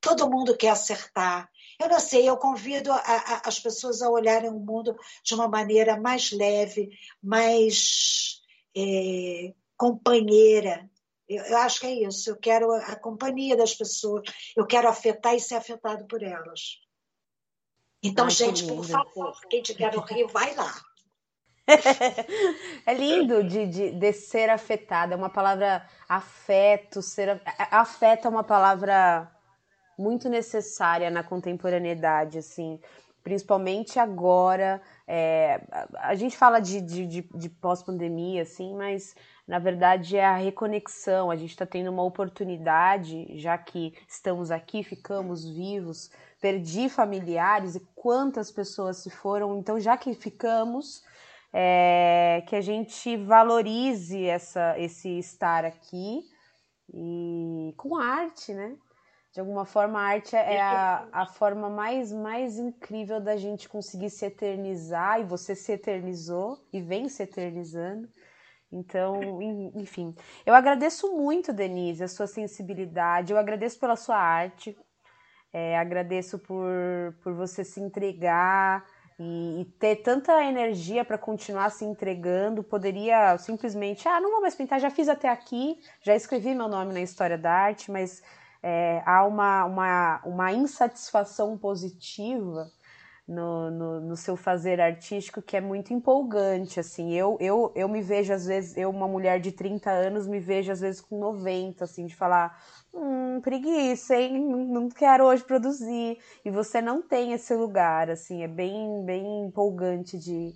Todo 0.05 0.29
mundo 0.29 0.55
quer 0.55 0.69
acertar. 0.69 1.49
Eu 1.81 1.89
não 1.89 1.99
sei, 1.99 2.29
eu 2.29 2.37
convido 2.37 2.91
a, 2.91 2.97
a, 2.97 3.41
as 3.45 3.59
pessoas 3.59 4.03
a 4.03 4.09
olharem 4.09 4.51
o 4.51 4.59
mundo 4.59 4.95
de 5.23 5.33
uma 5.33 5.47
maneira 5.47 5.99
mais 5.99 6.31
leve, 6.31 6.91
mais 7.23 8.39
é, 8.77 9.51
companheira. 9.75 10.87
Eu, 11.27 11.43
eu, 11.45 11.57
acho 11.57 11.79
que 11.79 11.87
é 11.87 12.07
isso. 12.07 12.29
Eu 12.29 12.37
quero 12.37 12.71
a 12.71 12.95
companhia 12.95 13.57
das 13.57 13.73
pessoas. 13.73 14.21
Eu 14.55 14.67
quero 14.67 14.87
afetar 14.87 15.33
e 15.33 15.39
ser 15.39 15.55
afetado 15.55 16.05
por 16.05 16.21
elas. 16.21 16.79
Então, 18.03 18.25
Ai, 18.25 18.31
gente, 18.31 18.63
por 18.67 18.85
favor, 18.85 19.35
quem 19.49 19.63
tiver 19.63 19.91
no 19.91 20.01
Rio, 20.01 20.27
vai 20.27 20.53
lá. 20.53 20.71
é 22.85 22.93
lindo 22.93 23.43
de, 23.43 23.65
de, 23.65 23.91
de, 23.91 24.13
ser 24.13 24.51
afetada. 24.51 25.15
É 25.15 25.17
uma 25.17 25.31
palavra 25.31 25.89
afeto, 26.07 27.01
ser 27.01 27.41
afeto 27.71 28.27
é 28.27 28.29
uma 28.29 28.43
palavra 28.43 29.34
muito 29.97 30.29
necessária 30.29 31.09
na 31.09 31.23
contemporaneidade, 31.23 32.37
assim, 32.37 32.79
principalmente 33.25 33.97
agora. 33.99 34.79
É, 35.07 35.59
a 35.95 36.13
gente 36.13 36.37
fala 36.37 36.59
de, 36.59 36.79
de, 36.79 37.07
de, 37.07 37.29
de 37.33 37.49
pós-pandemia, 37.49 38.43
assim, 38.43 38.75
mas 38.75 39.15
na 39.47 39.57
verdade 39.57 40.15
é 40.15 40.25
a 40.25 40.35
reconexão. 40.35 41.31
A 41.31 41.35
gente 41.35 41.49
está 41.49 41.65
tendo 41.65 41.89
uma 41.89 42.03
oportunidade, 42.03 43.37
já 43.39 43.57
que 43.57 43.93
estamos 44.07 44.51
aqui, 44.51 44.83
ficamos 44.83 45.43
vivos, 45.43 46.11
perdi 46.39 46.87
familiares 46.87 47.75
e 47.75 47.79
quantas 47.95 48.51
pessoas 48.51 48.97
se 48.97 49.09
foram, 49.09 49.57
então 49.57 49.79
já 49.79 49.97
que 49.97 50.13
ficamos. 50.13 51.03
É, 51.57 52.43
que 52.47 52.55
a 52.57 52.59
gente 52.59 53.15
valorize 53.15 54.25
essa, 54.25 54.77
esse 54.77 55.17
estar 55.17 55.63
aqui 55.63 56.21
e 56.93 57.73
com 57.77 57.95
arte, 57.95 58.53
né? 58.53 58.75
De 59.35 59.41
alguma 59.41 59.65
forma, 59.65 59.99
a 59.99 60.03
arte 60.03 60.33
é 60.33 60.61
a, 60.61 61.09
a 61.11 61.25
forma 61.25 61.69
mais, 61.69 62.09
mais 62.09 62.57
incrível 62.57 63.19
da 63.19 63.35
gente 63.35 63.67
conseguir 63.67 64.09
se 64.09 64.25
eternizar, 64.25 65.19
e 65.19 65.25
você 65.25 65.53
se 65.53 65.73
eternizou 65.73 66.57
e 66.71 66.81
vem 66.81 67.09
se 67.09 67.21
eternizando. 67.23 68.07
Então, 68.71 69.41
enfim. 69.75 70.15
Eu 70.45 70.55
agradeço 70.55 71.17
muito, 71.17 71.51
Denise, 71.51 72.01
a 72.01 72.07
sua 72.07 72.27
sensibilidade, 72.27 73.33
eu 73.33 73.37
agradeço 73.37 73.77
pela 73.77 73.97
sua 73.97 74.15
arte, 74.15 74.73
é, 75.51 75.77
agradeço 75.77 76.39
por, 76.39 76.71
por 77.21 77.33
você 77.33 77.65
se 77.65 77.81
entregar 77.81 78.85
e, 79.19 79.63
e 79.63 79.65
ter 79.65 79.97
tanta 79.97 80.45
energia 80.45 81.03
para 81.03 81.17
continuar 81.17 81.71
se 81.71 81.83
entregando. 81.83 82.63
Poderia 82.63 83.37
simplesmente, 83.37 84.07
ah, 84.07 84.21
não 84.21 84.31
vou 84.31 84.39
mais 84.39 84.55
pintar, 84.55 84.79
já 84.79 84.89
fiz 84.89 85.09
até 85.09 85.27
aqui, 85.27 85.77
já 86.01 86.15
escrevi 86.15 86.55
meu 86.55 86.69
nome 86.69 86.93
na 86.93 87.01
história 87.01 87.37
da 87.37 87.51
arte, 87.51 87.91
mas 87.91 88.23
é, 88.67 89.03
há 89.05 89.23
uma, 89.23 89.63
uma, 89.65 90.21
uma 90.25 90.51
insatisfação 90.51 91.55
positiva 91.55 92.67
no, 93.27 93.69
no, 93.69 94.01
no, 94.01 94.17
seu 94.17 94.35
fazer 94.35 94.81
artístico 94.81 95.39
que 95.39 95.55
é 95.55 95.61
muito 95.61 95.93
empolgante, 95.93 96.79
assim, 96.79 97.13
eu, 97.13 97.37
eu, 97.39 97.71
eu 97.75 97.87
me 97.87 98.01
vejo 98.01 98.33
às 98.33 98.47
vezes, 98.47 98.75
eu 98.75 98.89
uma 98.89 99.07
mulher 99.07 99.39
de 99.39 99.51
30 99.51 99.91
anos 99.91 100.25
me 100.25 100.39
vejo 100.39 100.71
às 100.71 100.79
vezes 100.79 100.99
com 100.99 101.19
90, 101.19 101.83
assim, 101.83 102.07
de 102.07 102.15
falar, 102.15 102.59
hum, 102.91 103.39
preguiça, 103.39 104.15
hein, 104.15 104.43
não 104.67 104.89
quero 104.89 105.25
hoje 105.25 105.43
produzir, 105.43 106.17
e 106.43 106.49
você 106.49 106.81
não 106.81 107.03
tem 107.03 107.33
esse 107.33 107.53
lugar, 107.53 108.09
assim, 108.09 108.41
é 108.41 108.47
bem, 108.47 109.05
bem 109.05 109.45
empolgante 109.45 110.17
de, 110.17 110.53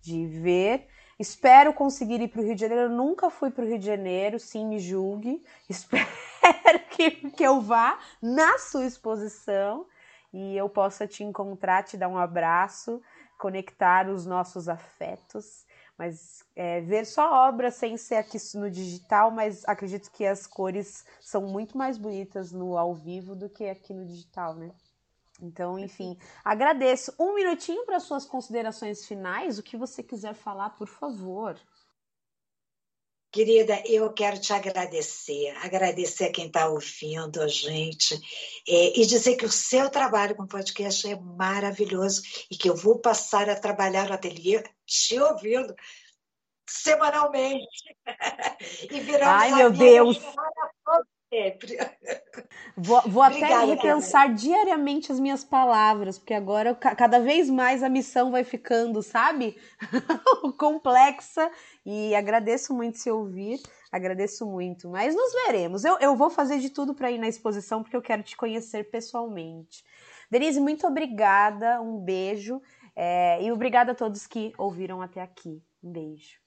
de 0.00 0.26
ver, 0.26 0.88
Espero 1.22 1.72
conseguir 1.72 2.20
ir 2.20 2.26
para 2.26 2.40
o 2.40 2.44
Rio 2.44 2.56
de 2.56 2.62
Janeiro. 2.62 2.86
Eu 2.86 2.90
nunca 2.90 3.30
fui 3.30 3.48
para 3.48 3.64
o 3.64 3.68
Rio 3.68 3.78
de 3.78 3.86
Janeiro, 3.86 4.40
sim, 4.40 4.66
me 4.66 4.80
julgue. 4.80 5.40
Espero 5.70 6.04
que, 6.90 7.30
que 7.30 7.44
eu 7.44 7.60
vá 7.60 7.96
na 8.20 8.58
sua 8.58 8.84
exposição 8.84 9.86
e 10.32 10.56
eu 10.56 10.68
possa 10.68 11.06
te 11.06 11.22
encontrar, 11.22 11.84
te 11.84 11.96
dar 11.96 12.08
um 12.08 12.18
abraço, 12.18 13.00
conectar 13.38 14.08
os 14.08 14.26
nossos 14.26 14.68
afetos. 14.68 15.64
Mas 15.96 16.44
é, 16.56 16.80
ver 16.80 17.06
só 17.06 17.46
obra 17.48 17.70
sem 17.70 17.96
ser 17.96 18.16
aqui 18.16 18.36
no 18.56 18.68
digital, 18.68 19.30
mas 19.30 19.62
acredito 19.64 20.10
que 20.10 20.26
as 20.26 20.44
cores 20.44 21.06
são 21.20 21.42
muito 21.42 21.78
mais 21.78 21.96
bonitas 21.96 22.50
no 22.50 22.76
ao 22.76 22.96
vivo 22.96 23.36
do 23.36 23.48
que 23.48 23.68
aqui 23.68 23.94
no 23.94 24.04
digital, 24.04 24.56
né? 24.56 24.72
Então, 25.42 25.76
enfim, 25.76 26.16
agradeço. 26.44 27.12
Um 27.18 27.34
minutinho 27.34 27.84
para 27.84 27.98
suas 27.98 28.24
considerações 28.24 29.04
finais, 29.04 29.58
o 29.58 29.62
que 29.62 29.76
você 29.76 30.00
quiser 30.00 30.34
falar, 30.34 30.70
por 30.70 30.86
favor. 30.86 31.58
Querida, 33.32 33.82
eu 33.86 34.12
quero 34.12 34.38
te 34.38 34.52
agradecer, 34.52 35.56
agradecer 35.62 36.26
a 36.26 36.32
quem 36.32 36.46
está 36.46 36.68
ouvindo 36.68 37.40
a 37.40 37.48
gente 37.48 38.14
é, 38.68 39.00
e 39.00 39.06
dizer 39.06 39.36
que 39.36 39.46
o 39.46 39.50
seu 39.50 39.88
trabalho 39.88 40.36
com 40.36 40.46
podcast 40.46 41.10
é 41.10 41.18
maravilhoso 41.18 42.22
e 42.50 42.56
que 42.56 42.68
eu 42.68 42.76
vou 42.76 42.98
passar 42.98 43.48
a 43.48 43.58
trabalhar 43.58 44.08
no 44.08 44.14
ateliê 44.14 44.62
te 44.86 45.18
ouvindo 45.18 45.74
semanalmente. 46.68 47.66
e 48.90 49.00
viramos 49.00 49.42
Ai, 49.42 49.54
meu 49.54 49.70
Deus! 49.72 50.20
Sempre. 51.32 51.78
Vou, 52.74 53.02
vou 53.02 53.22
até 53.22 53.64
repensar 53.66 54.32
diariamente 54.32 55.12
as 55.12 55.20
minhas 55.20 55.44
palavras, 55.44 56.18
porque 56.18 56.32
agora 56.32 56.74
cada 56.74 57.20
vez 57.20 57.50
mais 57.50 57.82
a 57.82 57.88
missão 57.88 58.30
vai 58.30 58.44
ficando, 58.44 59.02
sabe? 59.02 59.58
Complexa. 60.58 61.50
E 61.84 62.14
agradeço 62.14 62.74
muito 62.74 62.96
se 62.96 63.10
ouvir, 63.10 63.60
agradeço 63.90 64.46
muito. 64.46 64.88
Mas 64.88 65.14
nos 65.14 65.32
veremos. 65.46 65.84
Eu, 65.84 65.98
eu 66.00 66.16
vou 66.16 66.30
fazer 66.30 66.58
de 66.60 66.70
tudo 66.70 66.94
para 66.94 67.10
ir 67.10 67.18
na 67.18 67.28
exposição, 67.28 67.82
porque 67.82 67.96
eu 67.96 68.02
quero 68.02 68.22
te 68.22 68.36
conhecer 68.36 68.90
pessoalmente. 68.90 69.84
Denise, 70.30 70.60
muito 70.60 70.86
obrigada, 70.86 71.80
um 71.80 71.98
beijo. 71.98 72.60
É, 72.96 73.42
e 73.42 73.52
obrigada 73.52 73.92
a 73.92 73.94
todos 73.94 74.26
que 74.26 74.52
ouviram 74.56 75.02
até 75.02 75.20
aqui. 75.20 75.62
Um 75.82 75.92
beijo. 75.92 76.41